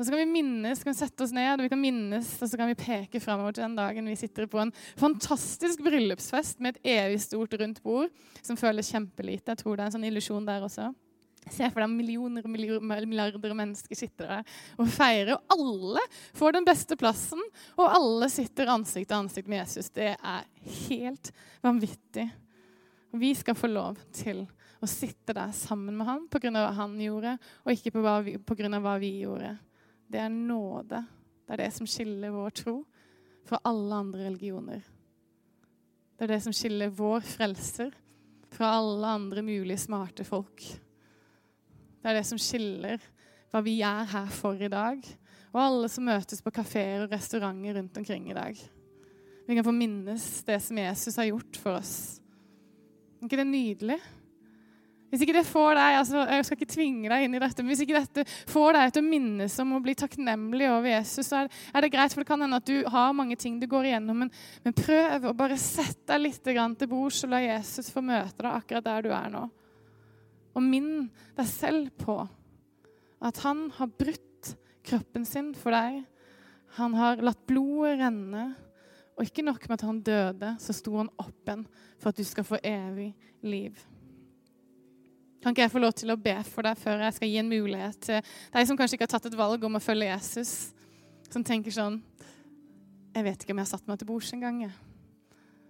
og 0.00 0.06
så 0.06 0.14
kan 0.14 0.22
vi 0.22 0.32
minnes, 0.32 0.80
kan 0.80 0.94
vi 0.94 0.96
sette 0.96 1.24
oss 1.26 1.34
ned 1.36 1.58
og 1.58 1.66
vi 1.66 1.70
kan 1.74 1.80
minnes, 1.82 2.28
og 2.40 2.48
så 2.48 2.56
kan 2.56 2.70
vi 2.70 2.78
peke 2.80 3.20
framover 3.20 3.52
til 3.52 3.66
den 3.66 3.76
dagen 3.76 4.08
vi 4.08 4.16
sitter 4.16 4.48
på 4.48 4.62
en 4.62 4.72
fantastisk 4.96 5.82
bryllupsfest 5.84 6.62
med 6.64 6.78
et 6.78 6.88
evig 6.94 7.20
stort 7.20 7.52
rundt 7.60 7.82
bord 7.84 8.08
som 8.40 8.56
føles 8.56 8.88
kjempelite. 8.88 9.52
Jeg 9.52 9.60
tror 9.60 9.76
det 9.76 9.84
er 9.84 9.90
en 9.90 9.96
sånn 9.98 10.08
illusjon 10.08 10.48
der 10.48 10.64
også. 10.64 10.88
Se 11.50 11.68
for 11.68 11.84
deg 11.84 11.92
millioner 11.92 12.48
og 12.48 12.52
milliarder 12.56 13.54
mennesker 13.56 13.96
sitter 13.96 14.32
der 14.32 14.58
og 14.80 14.88
feirer. 14.88 15.36
Og 15.36 15.54
alle 15.56 16.08
får 16.36 16.56
den 16.56 16.68
beste 16.68 16.96
plassen, 17.00 17.44
og 17.76 17.92
alle 17.92 18.32
sitter 18.32 18.72
ansikt 18.72 19.12
til 19.12 19.20
ansikt 19.20 19.52
med 19.52 19.66
Jesus. 19.66 19.92
Det 19.92 20.14
er 20.16 20.50
helt 20.88 21.32
vanvittig. 21.64 22.30
Vi 23.20 23.36
skal 23.36 23.58
få 23.58 23.68
lov 23.68 24.00
til 24.16 24.46
å 24.80 24.88
sitte 24.88 25.36
der 25.36 25.52
sammen 25.52 25.96
med 25.98 26.08
ham 26.08 26.28
pga. 26.32 26.52
hva 26.56 26.70
han 26.72 26.96
gjorde, 27.00 27.36
og 27.66 27.74
ikke 27.74 27.98
pga. 28.00 28.78
hva 28.80 29.00
vi 29.02 29.18
gjorde 29.26 29.58
det 30.10 30.20
er 30.24 30.32
nåde. 30.32 31.04
Det 31.46 31.54
er 31.54 31.62
det 31.64 31.72
som 31.74 31.86
skiller 31.88 32.34
vår 32.34 32.54
tro 32.62 32.76
fra 33.46 33.60
alle 33.66 33.94
andre 33.94 34.26
religioner. 34.26 34.82
Det 36.18 36.26
er 36.26 36.34
det 36.34 36.42
som 36.44 36.54
skiller 36.54 36.92
vår 36.94 37.24
frelser 37.24 37.94
fra 38.50 38.74
alle 38.80 39.14
andre 39.16 39.42
mulige 39.46 39.78
smarte 39.86 40.26
folk. 40.26 40.64
Det 42.00 42.10
er 42.10 42.18
det 42.18 42.26
som 42.28 42.40
skiller 42.40 43.00
hva 43.50 43.62
vi 43.64 43.80
er 43.86 44.06
her 44.10 44.28
for 44.34 44.58
i 44.58 44.70
dag, 44.70 45.00
og 45.50 45.62
alle 45.62 45.88
som 45.90 46.06
møtes 46.06 46.42
på 46.42 46.52
kafeer 46.54 47.04
og 47.04 47.14
restauranter 47.14 47.78
rundt 47.78 47.98
omkring 47.98 48.28
i 48.30 48.36
dag. 48.36 48.60
Vi 49.46 49.56
kan 49.56 49.66
få 49.66 49.74
minnes 49.74 50.26
det 50.46 50.60
som 50.62 50.78
Jesus 50.78 51.16
har 51.18 51.30
gjort 51.32 51.58
for 51.58 51.80
oss. 51.80 52.20
Er 53.18 53.26
ikke 53.26 53.40
det 53.40 53.50
nydelig? 53.50 53.98
Hvis 55.10 55.24
ikke 55.24 55.34
det 55.34 55.46
får 55.48 55.72
deg, 55.74 55.96
altså, 55.98 56.22
Jeg 56.30 56.46
skal 56.46 56.58
ikke 56.58 56.70
tvinge 56.70 57.10
deg 57.10 57.24
inn 57.26 57.34
i 57.34 57.42
dette, 57.42 57.62
men 57.62 57.72
hvis 57.72 57.82
ikke 57.82 57.98
dette 57.98 58.24
får 58.50 58.76
deg 58.76 58.92
til 58.94 59.02
å 59.02 59.08
minnes 59.10 59.56
om 59.62 59.72
å 59.74 59.82
bli 59.82 59.94
takknemlig 59.98 60.68
over 60.70 60.86
Jesus, 60.92 61.26
så 61.26 61.42
er, 61.42 61.80
det 61.82 61.90
greit, 61.90 62.14
for 62.14 62.22
det 62.22 62.30
kan 62.30 62.44
hende 62.44 62.60
at 62.62 62.68
du 62.68 62.86
har 62.94 63.16
mange 63.16 63.38
ting 63.40 63.58
du 63.58 63.66
går 63.70 63.90
igjennom, 63.90 64.24
men, 64.24 64.30
men 64.62 64.76
prøv 64.76 65.26
å 65.30 65.36
bare 65.36 65.58
sette 65.58 66.12
deg 66.12 66.22
litt 66.28 66.44
til 66.46 66.90
bords 66.90 67.24
og 67.26 67.34
la 67.34 67.42
Jesus 67.42 67.90
få 67.90 68.04
møte 68.06 68.38
deg 68.38 68.52
akkurat 68.52 68.86
der 68.86 69.08
du 69.08 69.10
er 69.16 69.32
nå. 69.34 69.44
Og 70.54 70.64
minn 70.64 71.10
deg 71.36 71.46
selv 71.50 71.90
på 71.98 72.16
at 73.20 73.42
han 73.44 73.68
har 73.76 73.90
brutt 73.98 74.54
kroppen 74.86 75.26
sin 75.28 75.52
for 75.58 75.74
deg. 75.74 76.02
Han 76.78 76.94
har 76.94 77.22
latt 77.22 77.42
blodet 77.50 77.98
renne. 78.00 78.50
Og 79.18 79.26
ikke 79.26 79.44
nok 79.44 79.66
med 79.68 79.76
at 79.76 79.84
han 79.84 80.02
døde, 80.06 80.54
så 80.62 80.74
sto 80.74 80.94
han 80.96 81.10
opp 81.20 81.44
igjen 81.44 81.66
for 82.00 82.10
at 82.10 82.20
du 82.20 82.24
skal 82.24 82.46
få 82.46 82.60
evig 82.64 83.10
liv. 83.44 83.76
Kan 85.40 85.54
ikke 85.54 85.64
jeg 85.64 85.72
få 85.72 85.80
lov 85.80 85.94
til 85.96 86.12
å 86.12 86.18
be 86.20 86.34
for 86.44 86.68
deg 86.68 86.76
før 86.76 87.06
jeg 87.06 87.16
skal 87.16 87.30
gi 87.30 87.40
en 87.40 87.48
mulighet 87.48 88.00
til 88.04 88.32
deg 88.52 88.66
som 88.68 88.76
kanskje 88.76 88.98
ikke 88.98 89.06
har 89.06 89.14
tatt 89.14 89.28
et 89.30 89.38
valg 89.38 89.62
om 89.64 89.78
å 89.78 89.82
følge 89.82 90.10
Jesus, 90.10 90.52
som 91.32 91.44
tenker 91.46 91.72
sånn 91.72 92.00
Jeg 93.14 93.24
vet 93.26 93.42
ikke 93.42 93.54
om 93.54 93.62
jeg 93.62 93.66
har 93.66 93.72
satt 93.72 93.88
meg 93.88 93.98
til 93.98 94.06
bords 94.06 94.28
engang. 94.36 94.60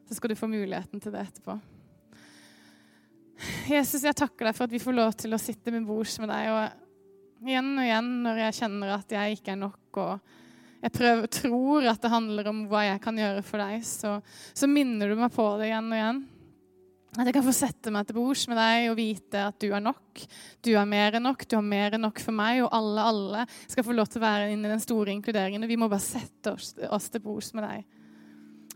Så 0.09 0.19
skal 0.19 0.33
du 0.33 0.37
få 0.37 0.49
muligheten 0.51 1.01
til 1.01 1.15
det 1.15 1.23
etterpå. 1.23 1.55
Jesus, 3.71 4.03
jeg 4.05 4.17
takker 4.19 4.51
deg 4.51 4.57
for 4.59 4.67
at 4.67 4.75
vi 4.75 4.83
får 4.83 4.97
lov 4.97 5.15
til 5.17 5.33
å 5.33 5.41
sitte 5.41 5.73
med 5.73 5.87
bords 5.89 6.19
med 6.21 6.29
deg. 6.29 6.51
Og 6.51 7.49
igjen 7.49 7.71
og 7.73 7.87
igjen 7.87 8.11
når 8.27 8.43
jeg 8.43 8.59
kjenner 8.59 8.93
at 8.99 9.15
jeg 9.17 9.39
ikke 9.39 9.55
er 9.55 9.61
nok, 9.63 10.01
og 10.03 10.83
jeg 10.83 10.95
prøver, 10.97 11.31
tror 11.33 11.89
at 11.95 12.03
det 12.03 12.13
handler 12.13 12.51
om 12.51 12.61
hva 12.69 12.85
jeg 12.89 13.01
kan 13.05 13.23
gjøre 13.23 13.47
for 13.47 13.63
deg, 13.63 13.87
så, 13.87 14.19
så 14.53 14.69
minner 14.69 15.09
du 15.09 15.17
meg 15.21 15.33
på 15.33 15.47
det 15.61 15.71
igjen 15.71 15.89
og 15.89 15.99
igjen. 16.01 16.21
At 17.19 17.27
jeg 17.27 17.35
kan 17.35 17.43
få 17.43 17.53
sette 17.55 17.91
meg 17.91 18.07
til 18.07 18.15
bords 18.21 18.45
med 18.47 18.59
deg 18.61 18.85
og 18.93 18.99
vite 19.01 19.41
at 19.49 19.57
du 19.59 19.73
er 19.75 19.83
nok. 19.83 20.21
Du 20.63 20.71
er 20.79 20.87
mer 20.87 21.17
enn 21.19 21.25
nok, 21.27 21.43
du 21.43 21.57
har 21.57 21.65
mer 21.67 21.97
enn 21.97 22.05
nok 22.07 22.21
for 22.23 22.37
meg, 22.37 22.61
og 22.63 22.71
alle, 22.77 23.07
alle 23.11 23.47
skal 23.65 23.87
få 23.87 23.97
lov 23.97 24.07
til 24.13 24.21
å 24.21 24.27
være 24.29 24.53
inne 24.53 24.69
i 24.69 24.75
den 24.77 24.83
store 24.85 25.11
inkluderingen. 25.17 25.67
og 25.67 25.73
Vi 25.73 25.79
må 25.81 25.89
bare 25.91 26.05
sette 26.05 26.55
oss, 26.55 26.77
oss 26.87 27.09
til 27.11 27.25
bords 27.25 27.51
med 27.57 27.67
deg. 27.67 27.89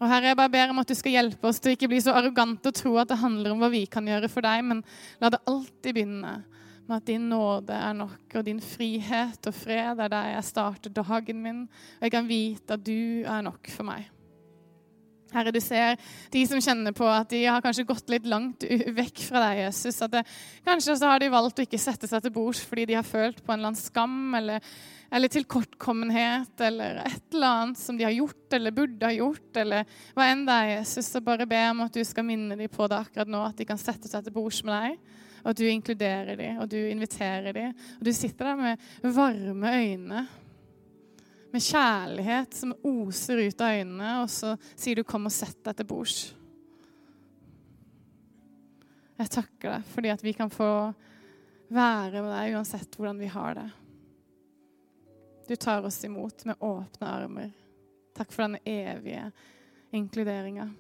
Og 0.01 0.11
Herre, 0.11 0.33
jeg 0.33 0.39
bare 0.41 0.51
ber 0.51 0.73
om 0.73 0.83
at 0.83 0.91
du 0.91 0.97
skal 0.99 1.15
hjelpe 1.15 1.47
oss 1.47 1.63
til 1.63 1.71
å 1.71 1.77
ikke 1.77 1.89
bli 1.93 2.01
så 2.03 2.17
arrogante 2.19 2.73
og 2.73 2.75
tro 2.75 2.97
at 2.99 3.13
det 3.13 3.21
handler 3.21 3.55
om 3.55 3.63
hva 3.63 3.71
vi 3.71 3.85
kan 3.87 4.11
gjøre 4.11 4.31
for 4.33 4.43
deg, 4.43 4.65
men 4.67 4.83
la 5.23 5.31
det 5.31 5.45
alltid 5.47 5.95
begynne 5.95 6.35
med 6.85 6.97
at 6.99 7.07
din 7.07 7.29
nåde 7.31 7.77
er 7.79 7.95
nok, 7.97 8.25
og 8.35 8.45
din 8.45 8.59
frihet 8.61 9.47
og 9.49 9.55
fred 9.57 10.03
er 10.03 10.11
der 10.11 10.33
jeg 10.35 10.49
starter 10.51 10.93
dagen 10.99 11.41
min, 11.47 11.63
og 12.01 12.09
jeg 12.09 12.17
kan 12.17 12.27
vite 12.29 12.77
at 12.77 12.83
du 12.85 13.23
er 13.23 13.47
nok 13.47 13.71
for 13.73 13.87
meg. 13.87 14.11
Herre, 15.35 15.53
du 15.55 15.61
ser 15.63 15.99
de 16.33 16.43
som 16.49 16.63
kjenner 16.63 16.95
på 16.97 17.07
at 17.11 17.31
de 17.33 17.43
har 17.47 17.63
kanskje 17.65 17.87
gått 17.89 18.11
litt 18.13 18.27
langt 18.31 18.65
vekk 18.99 19.23
fra 19.27 19.43
deg, 19.49 19.65
Jesus. 19.65 20.01
At 20.05 20.13
det, 20.15 20.25
kanskje 20.67 20.97
så 21.01 21.11
har 21.11 21.23
de 21.23 21.31
valgt 21.33 21.61
å 21.61 21.67
ikke 21.67 21.81
sette 21.81 22.11
seg 22.11 22.25
til 22.25 22.35
bords 22.35 22.63
fordi 22.65 22.89
de 22.91 22.99
har 22.99 23.07
følt 23.07 23.43
på 23.43 23.53
en 23.53 23.59
eller 23.59 23.73
annen 23.73 23.81
skam 23.81 24.37
eller, 24.39 24.71
eller 25.15 25.33
tilkortkommenhet 25.35 26.65
eller 26.69 27.03
et 27.05 27.35
eller 27.35 27.49
annet 27.51 27.83
som 27.83 27.99
de 27.99 28.07
har 28.07 28.15
gjort 28.15 28.59
eller 28.59 28.77
burde 28.77 29.09
ha 29.09 29.15
gjort, 29.15 29.51
eller 29.65 29.99
hva 30.15 30.31
enn 30.31 30.47
det 30.47 30.61
er, 30.61 30.71
Jesus. 30.79 31.11
Så 31.11 31.25
bare 31.25 31.49
be 31.51 31.61
om 31.73 31.85
at 31.87 31.99
du 31.99 32.05
skal 32.07 32.27
minne 32.29 32.59
dem 32.61 32.71
på 32.73 32.89
det 32.91 33.01
akkurat 33.01 33.31
nå, 33.31 33.43
at 33.49 33.59
de 33.59 33.69
kan 33.69 33.81
sette 33.81 34.11
seg 34.11 34.25
til 34.27 34.35
bords 34.37 34.63
med 34.67 34.75
deg. 34.79 35.21
Og 35.45 35.51
at 35.53 35.61
du 35.61 35.67
inkluderer 35.69 36.39
dem, 36.41 36.63
og 36.63 36.71
du 36.73 36.79
inviterer 36.79 37.53
dem. 37.53 37.75
Og 37.99 38.07
du 38.07 38.15
sitter 38.17 38.49
der 38.49 38.63
med 38.63 39.13
varme 39.13 39.75
øyne 39.77 40.25
med 41.55 41.63
kjærlighet 41.63 42.55
som 42.55 42.75
oser 42.83 43.45
ut 43.47 43.61
av 43.63 43.77
øynene, 43.79 44.11
og 44.25 44.31
så 44.31 44.57
sier 44.75 44.99
du 44.99 45.05
'kom 45.05 45.27
og 45.27 45.33
sett 45.33 45.63
deg 45.63 45.77
til 45.77 45.87
bords'. 45.87 46.33
Jeg 49.19 49.31
takker 49.31 49.71
deg 49.71 49.85
fordi 49.85 50.11
at 50.11 50.25
vi 50.25 50.33
kan 50.33 50.51
få 50.51 50.93
være 51.71 52.23
med 52.23 52.33
deg 52.35 52.57
uansett 52.57 52.97
hvordan 52.97 53.19
vi 53.19 53.27
har 53.27 53.55
det. 53.55 53.71
Du 55.49 55.57
tar 55.57 55.85
oss 55.85 56.05
imot 56.05 56.45
med 56.45 56.57
åpne 56.59 57.07
armer. 57.07 57.53
Takk 58.17 58.33
for 58.33 58.43
den 58.43 58.59
evige 58.65 59.31
inkluderinga. 59.93 60.73